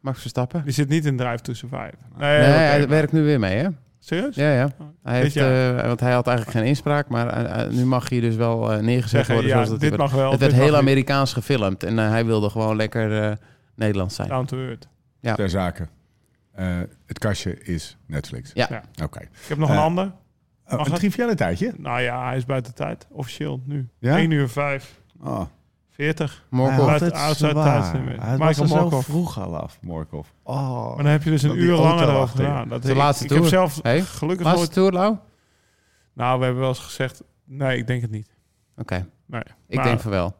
[0.00, 0.62] Max Verstappen?
[0.64, 1.92] die zit niet in drijf tussen vijf.
[2.18, 3.68] Nee, Nee, hij maar- werkt nu weer mee, hè?
[4.16, 4.34] Serieus?
[4.34, 4.68] Ja, ja.
[5.02, 8.20] Hij heeft, eh, want hij had eigenlijk geen inspraak, maar eh, eh, nu mag hij
[8.20, 9.50] dus wel eh, neergezet Zeggen, worden.
[9.50, 10.12] ja, zoals dat dit wordt.
[10.12, 10.30] mag wel.
[10.30, 10.74] het werd heel niet.
[10.74, 13.36] Amerikaans gefilmd en hij wilde gewoon lekker eh,
[13.74, 14.28] Nederlands zijn.
[14.28, 14.88] Down to earth.
[15.20, 15.34] Ja.
[15.34, 15.86] Ter zake.
[16.52, 16.66] Eh,
[17.06, 18.50] het kastje is Netflix.
[18.54, 18.66] Ja.
[18.70, 19.04] Ja.
[19.04, 19.20] Oké.
[19.20, 20.04] Ik heb nog een ander.
[20.04, 21.00] Oh, Mag een het?
[21.00, 21.72] trivialiteitje?
[21.76, 23.06] Nou ja, hij is buiten tijd.
[23.10, 23.88] Officieel nu.
[23.98, 24.16] Ja?
[24.16, 25.00] 1 uur 5.
[25.22, 25.40] Oh.
[25.90, 26.46] 40.
[26.50, 26.88] Morkov.
[26.88, 27.80] Uit- het outside zwaar.
[27.80, 28.20] tijdslimit.
[28.22, 29.04] Hij was Michael zo Morkov.
[29.04, 30.28] vroeg al af, Morkov.
[30.42, 30.86] Oh.
[30.94, 32.68] Maar dan heb je dus een uur langer erover gedaan.
[32.68, 33.42] Dat De ik- laatste ik tour.
[33.42, 34.72] heb zelf Hey, gelukkig Laatste nooit...
[34.72, 35.12] tour, Lau?
[35.12, 35.20] Oké.
[36.14, 37.22] Nou, we hebben wel eens gezegd...
[37.44, 38.30] Nee, ik denk het niet.
[38.86, 39.00] Nee.
[39.68, 40.34] Ik Maar- denk van wel.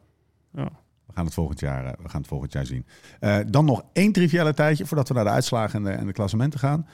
[0.51, 2.85] We gaan het volgend jaar, eh, we gaan het volgend jaar zien.
[3.19, 6.59] Eh, dan nog één trivialiteitje voordat we naar de uitslagen en de, en de klassementen
[6.59, 6.87] gaan.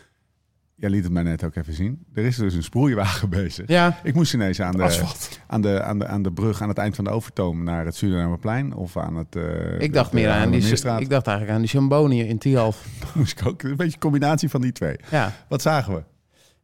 [0.80, 2.06] Jij liet het mij net ook even zien.
[2.14, 3.68] Er is dus een sproeiwagen bezig.
[3.68, 5.40] Ja, Ik moest ineens aan de, Asfalt.
[5.48, 7.96] aan, de, aan, de, aan de brug aan het eind van de overtoom naar het
[7.96, 9.36] Surinamerplein of aan het.
[9.36, 11.02] eh, ik dacht de- meer de aan die, Haarlemmermeerstraat.
[11.02, 12.86] ik dacht eigenlijk aan die Chamboni in Tialf.
[13.16, 14.96] moest ik ook een beetje een combinatie van die twee.
[15.12, 15.34] Ja.
[15.50, 16.04] Wat zagen we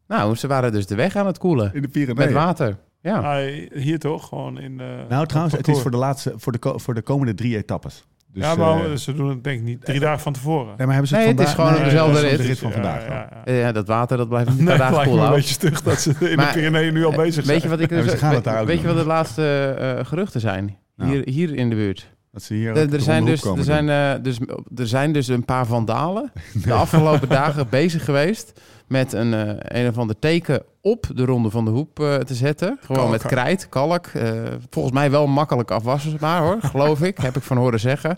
[0.07, 1.65] Nou, ze waren dus de weg aan het koelen.
[1.65, 2.33] in de Met Pyreneeën?
[2.33, 2.77] water.
[3.01, 3.21] Ja.
[3.21, 4.27] Hij- hier toch?
[4.27, 5.05] Gewoon in de...
[5.09, 8.05] Nou, trouwens, op het is voor de laatste, voor de, voor de komende drie etappes.
[8.33, 10.67] Dus, ja, maar eh, ze doen het denk ik niet drie dagen van tevoren.
[10.67, 12.37] nee, maar hebben ze Nee, het is vandaag- gewoon nee, dezelfde rit.
[12.37, 13.07] de rit van vandaag.
[13.07, 13.53] ja, ja.
[13.53, 16.35] Ja, dat water dat blijft niet Nee, het dagen een beetje stug dat ze in
[16.35, 17.47] Maar, de Pyreneeën nu al bezig zijn.
[17.47, 20.05] Weet je wat ik ze dus, gaan het weet, weet je wat de laatste eh,
[20.05, 20.77] geruchten zijn?
[20.95, 21.11] Nou.
[21.11, 22.11] Hier, hier in de buurt.
[22.31, 24.37] Dat ze hier ook Er, er, zijn de dus, er, zijn, eh, dus,
[24.75, 26.31] er zijn dus een paar vandalen
[26.65, 28.61] de afgelopen dagen bezig geweest
[28.93, 32.33] met een, eh, een of ander teken op de ronde van de hoep eh, te
[32.35, 32.77] zetten.
[32.81, 34.07] Gewoon Kalk, met krijt, kalk.
[34.07, 34.31] Eh,
[34.69, 37.17] volgens mij wel makkelijk afwasbaar hoor, geloof ik.
[37.17, 38.17] Heb ik van horen zeggen.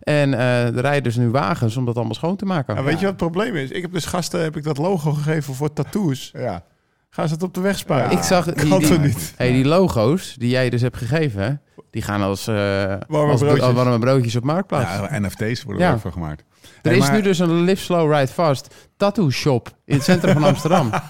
[0.00, 2.74] En eh, er rijden dus nu wagens om dat allemaal schoon te maken.
[2.74, 3.70] Ja, weet je wat het probleem is?
[3.70, 6.30] Ik heb dus gasten heb ik dat logo gegeven voor tattoos.
[6.32, 6.62] Ja.
[7.10, 8.18] Gaan ze het op de weg spuiten?
[8.18, 9.34] ik zag die, niet?
[9.36, 11.60] Hey, die logo's die jij dus hebt gegeven,
[11.90, 12.54] die gaan als, eh
[13.08, 13.62] Warme als broodjes.
[13.64, 15.10] als warme broodjes op marktplaats.
[15.10, 15.88] ja, NFT's worden Ja.
[15.88, 16.44] er ook voor gemaakt.
[16.86, 20.32] Er is maar- nu dus een Live Slow Ride Fast tattoo shop in het centrum
[20.32, 20.90] van Amsterdam.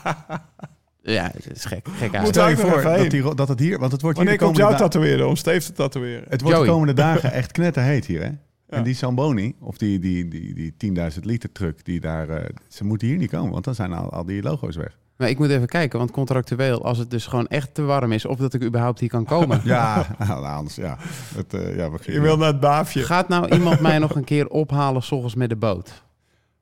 [1.02, 1.88] ja, het is gek.
[1.88, 2.12] gek.
[2.20, 4.18] Moet Stel je ik er voor even dat, die, dat het hier, want het wordt
[4.18, 5.28] hier Wanneer de komt komende da- tatoeëren?
[5.28, 6.24] Om Steve te tatoeëren.
[6.28, 8.30] Het wordt de komende dagen echt knetterheet hier, hè?
[8.68, 12.84] En die Zamboni, of die, die, die, die 10.000 liter truck, die daar, eh, ze
[12.84, 14.96] moeten hier niet komen, want dan zijn al, al die logo's weg.
[15.16, 18.24] Maar ik moet even kijken, want contractueel, als het dus gewoon echt te warm is,
[18.24, 19.60] of dat ik überhaupt hier kan komen.
[19.64, 20.96] Ja, nou, anders, ja.
[21.34, 23.02] Het, eh, ja we, Je wil naar het baafje.
[23.02, 26.04] Gaat nou iemand mij nog een keer ophalen, s ochtends met de boot?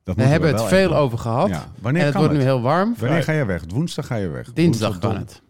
[0.03, 1.49] dat We hebben het wel veel over gehad.
[1.49, 1.65] Ja.
[1.81, 2.45] Wanneer En het kan wordt het?
[2.45, 2.95] nu heel warm.
[2.99, 3.63] Wanneer ga je weg?
[3.67, 4.53] Woensdag ga je weg.
[4.53, 5.41] Dinsdag Woensdag, kan het.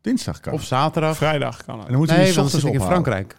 [0.00, 0.68] Dinsdag kan Of het.
[0.68, 1.16] zaterdag.
[1.16, 1.90] Vrijdag kan En het.
[1.90, 2.86] dan we Nee, want dan ochtends zit ik in.
[2.86, 3.36] Frankrijk.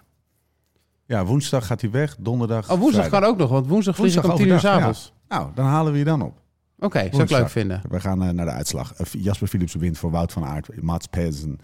[1.05, 2.71] Ja, woensdag gaat hij weg, donderdag.
[2.71, 3.19] Oh, woensdag vrijdag.
[3.19, 4.59] kan ook nog, want woensdag vlieg ik om tien uur ja.
[4.59, 5.13] s'avonds.
[5.27, 6.38] Nou, dan halen we je dan op.
[6.79, 7.81] Oké, zou ik leuk vinden.
[7.89, 8.93] We gaan eh, naar de uitslag.
[8.93, 11.59] Eh, Jasper Philips wint voor Wout van Aert, Mats Pedersen,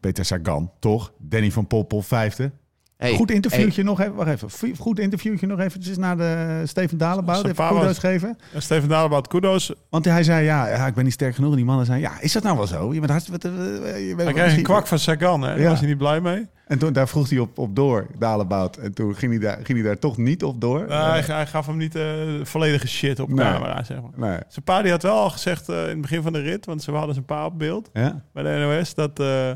[0.00, 1.12] Peter Sagan, toch?
[1.18, 2.52] Danny van Poppel, vijfde.
[2.96, 4.14] Hey, goed interviewtje hey, nog even.
[4.14, 4.76] Wacht even.
[4.76, 7.38] Goed interviewtje nog eventjes naar de Steven Dalenboud.
[7.40, 8.36] Zijn Even was- kudos geven.
[8.52, 9.72] En Steven Dalebout, kudos.
[9.90, 11.50] Want hij zei, ja, ja, ik ben niet sterk genoeg.
[11.50, 12.92] En die mannen zeiden, ja, is dat nou wel zo?
[12.94, 13.50] Je bent hartstikke...
[13.50, 13.52] wat,
[13.98, 15.48] je bent Hij kreeg een kwak van Sagan, hè?
[15.48, 15.68] Daar Ja.
[15.70, 16.46] was hij niet blij mee.
[16.66, 18.76] En toen, daar vroeg hij op, op door, Dalenboud.
[18.76, 20.86] En toen ging hij, daar, ging hij daar toch niet op door.
[20.86, 22.04] Nou, hij, hij gaf hem niet eh,
[22.42, 23.38] volledige shit op Nee.
[23.52, 24.30] camera, zeg maar.
[24.30, 24.38] nee.
[24.48, 26.82] Zijn pa die had wel al gezegd eh, in het begin van de rit, want
[26.82, 28.22] ze hadden zijn pa op beeld Ja?
[28.32, 28.48] bij de
[28.78, 29.50] NOS, dat, eh,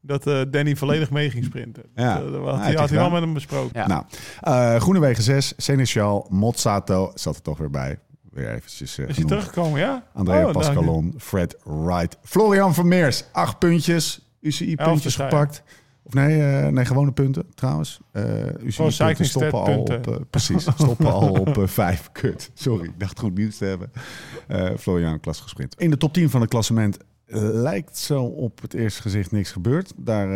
[0.00, 1.82] dat eh, Danny volledig mee ging sprinten.
[1.94, 2.18] Ja.
[2.20, 3.80] Dat, had, heeft hij, had hij wel met hem besproken.
[3.80, 3.86] Ja.
[3.86, 4.04] Nou,
[4.40, 7.98] eh Groenewegen 6, Seneschal, Mozzato zat er toch weer bij.
[8.30, 10.02] Weer eventjes eh, Is hij teruggekomen, ja?
[10.14, 14.20] Andrea Oh, dank Pascalon, Fred Wright, Florian Vermeers, acht puntjes.
[14.40, 15.62] UCI-puntjes zei gepakt.
[16.06, 18.00] Of nee, eh, nee, gewone punten trouwens.
[18.12, 18.22] Eh
[18.62, 19.86] UCI-punten cycling stoppen al op...
[19.86, 20.14] punten.
[20.14, 22.08] eh, precies, stoppen al op vijf.
[22.12, 23.90] Kut, sorry, ik dacht goed nieuws te hebben.
[24.78, 25.74] Florian klas gesprint.
[25.80, 26.98] In de top 10 van het klassement
[27.52, 29.92] lijkt zo op het eerste gezicht niks gebeurd.
[29.96, 30.28] Daar,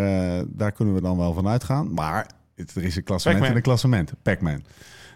[0.49, 1.93] daar kunnen we dan wel van uitgaan.
[1.95, 4.13] Maar het, er is een klassement in een klassement.
[4.23, 4.63] Pac-Man.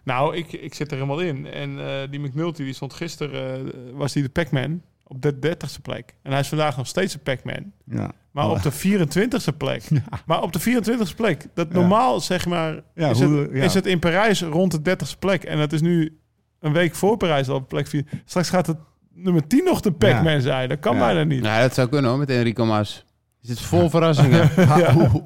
[0.05, 1.46] Nou, ik, ik zit er helemaal in.
[1.46, 1.78] En
[2.11, 4.82] die McNulty, die stond gisteren, was die de Pac-Man
[5.14, 6.14] op de 30ste plek.
[6.22, 7.72] En hij is vandaag nog steeds een Pac-Man.
[7.86, 8.10] Ja.
[8.30, 8.72] Maar op de
[9.52, 9.82] 24ste plek.
[10.26, 11.46] Maar op de 24ste plek.
[11.54, 13.62] Dat normaal, zeg maar, Ja, is, hoe- het, ja.
[13.62, 15.44] is het in Parijs rond de 30ste plek.
[15.44, 16.18] En dat is nu
[16.60, 18.04] een week voor Parijs al op plek 4.
[18.24, 18.76] Straks gaat het
[19.14, 20.40] nummer 10 nog de Pac-Man Ja.
[20.40, 20.68] zijn.
[20.68, 21.00] Dat kan Ja.
[21.00, 21.42] bijna niet.
[21.42, 23.04] Nou, dat zou kunnen hoor, met Enrico Mas.
[23.47, 24.51] Je zit vol verrassingen.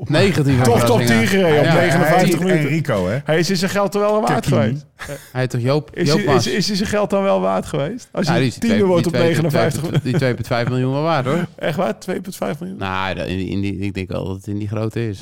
[0.05, 1.07] Negatieve Toch top verrassingen.
[1.19, 2.69] 10 gereden op Ja, 59 Hij- minuten.
[2.69, 3.19] Enrico, hè?
[3.25, 4.87] Hij is zijn geld er wel waard geweest.
[5.33, 8.09] Hij toch Joop, Is, Joop hij- is, is hij zijn geld dan wel waard geweest?
[8.13, 11.03] Als Ja, je is tiende wordt op twee- 59 die twee- Die 2,5 miljoen wel
[11.03, 11.47] waard hoor.
[11.57, 11.99] Echt waar?
[11.99, 12.79] 2,5 miljoen?
[12.79, 15.21] Nou, in, in die, ik denk wel dat het in die grootte is.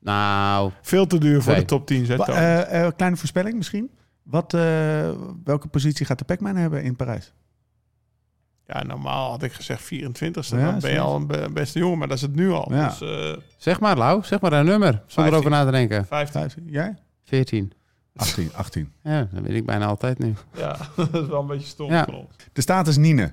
[0.00, 2.06] Nou, Veel te duur voor de top 10.
[2.06, 2.28] Zet dan.
[2.36, 3.90] eh, eh, kleine voorspelling misschien.
[4.22, 4.60] Wat, eh,
[5.44, 7.32] welke positie gaat de Pac-Man hebben in Parijs?
[8.72, 10.56] Ja, normaal had ik gezegd 24ste.
[10.56, 12.72] Ja, dan ben je al een be- beste jongen, maar dat is het nu al.
[12.72, 12.88] Ja.
[12.88, 14.90] Dus eh zeg maar Lau, zeg maar een nummer.
[15.06, 15.36] Zonder 15.
[15.38, 16.06] over na te denken.
[16.06, 16.40] 15.
[16.40, 16.94] Vijf- Jij?
[17.24, 17.72] 14.
[18.16, 18.92] 18, 18.
[19.02, 20.34] Ja, dat weet ik bijna altijd nu.
[20.56, 22.06] Ja, dat is wel een beetje stom Ja.
[22.52, 23.32] De status Nine.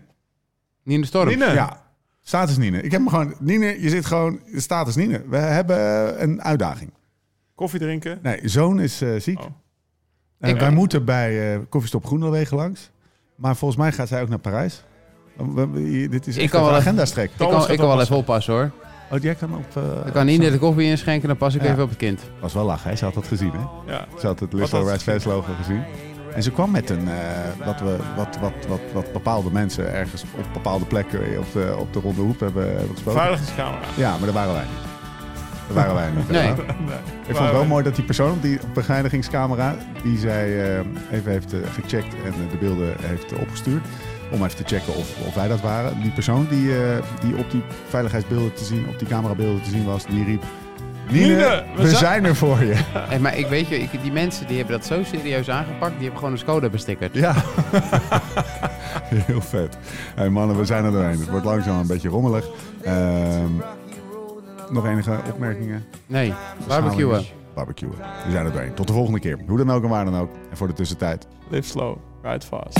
[0.83, 1.27] Nina Storm.
[1.29, 1.45] Nine?
[1.53, 1.81] Ja,
[2.21, 2.77] status Nine.
[2.81, 3.35] Ik heb hem gewoon...
[3.39, 4.39] Nine, je zit gewoon...
[4.51, 5.23] de Status Nine.
[5.29, 5.77] We hebben
[6.23, 6.93] een uitdaging.
[7.55, 8.19] Koffie drinken.
[8.21, 9.39] Nee, zoon is eh, ziek.
[9.39, 9.45] Oh.
[10.37, 12.89] Wij moeten bij eh Koffiestop Groenewegen langs.
[13.35, 14.83] Maar volgens mij gaat zij ook naar Parijs.
[15.37, 17.25] We- Dit is Ik kan een wel even- agenda-strek.
[17.31, 18.71] Ik kan, ik kan wel even oppassen hoor.
[19.11, 19.83] Oh, jij kan op...
[19.83, 21.71] eh, Ik kan niet de koffie inschenken, dan pas ik Ja.
[21.71, 22.21] even op het kind.
[22.39, 22.95] was wel lachen, hè?
[22.95, 23.91] Ze had dat gezien, hè?
[23.93, 24.05] Ja.
[24.19, 25.83] Ze had het ze Rice Fest logo gezien.
[26.35, 30.23] En ze kwam met een, eh, wat, we, wat, wat, wat, wat bepaalde mensen ergens
[30.37, 33.21] op bepaalde plekken op de, op de ronde hoep hebben, hebben gesproken.
[33.21, 33.85] Veiligheidscamera.
[33.95, 34.93] Ja, maar daar waren wij niet.
[35.67, 36.29] Daar waren wij niet.
[36.39, 36.49] Nee.
[37.27, 40.79] Ik vond het wel mooi dat die persoon op die beveiligingscamera, die zij eh,
[41.11, 43.85] even heeft gecheckt en de beelden heeft opgestuurd.
[44.31, 46.01] Om even te checken of, of wij dat waren.
[46.01, 49.85] Die persoon die, eh, die op die veiligheidsbeelden te zien, op die camerabeelden te zien
[49.85, 50.43] was, die riep...
[51.11, 52.25] Nine, Nine, we, we zijn...
[52.25, 52.73] er voor je.
[52.93, 56.01] Hey, maar ik weet je, ik, die mensen die hebben dat zo serieus aangepakt, die
[56.01, 57.13] hebben gewoon een Skoda bestickerd.
[57.13, 57.33] Ja.
[59.25, 59.77] Heel vet.
[60.15, 61.19] Hey mannen, we zijn er doorheen.
[61.19, 62.45] Het wordt langzaam een beetje rommelig.
[62.83, 63.51] Ehm,
[64.69, 65.85] nog enige opmerkingen?
[66.07, 66.33] Nee,
[66.67, 67.23] barbecuen.
[67.53, 67.91] Barbecuen.
[68.25, 68.73] We zijn er doorheen.
[68.73, 69.39] Tot de volgende keer.
[69.47, 70.29] Hoe dan ook en waar dan ook.
[70.51, 71.27] En voor de tussentijd.
[71.49, 72.79] Live slow, ride fast.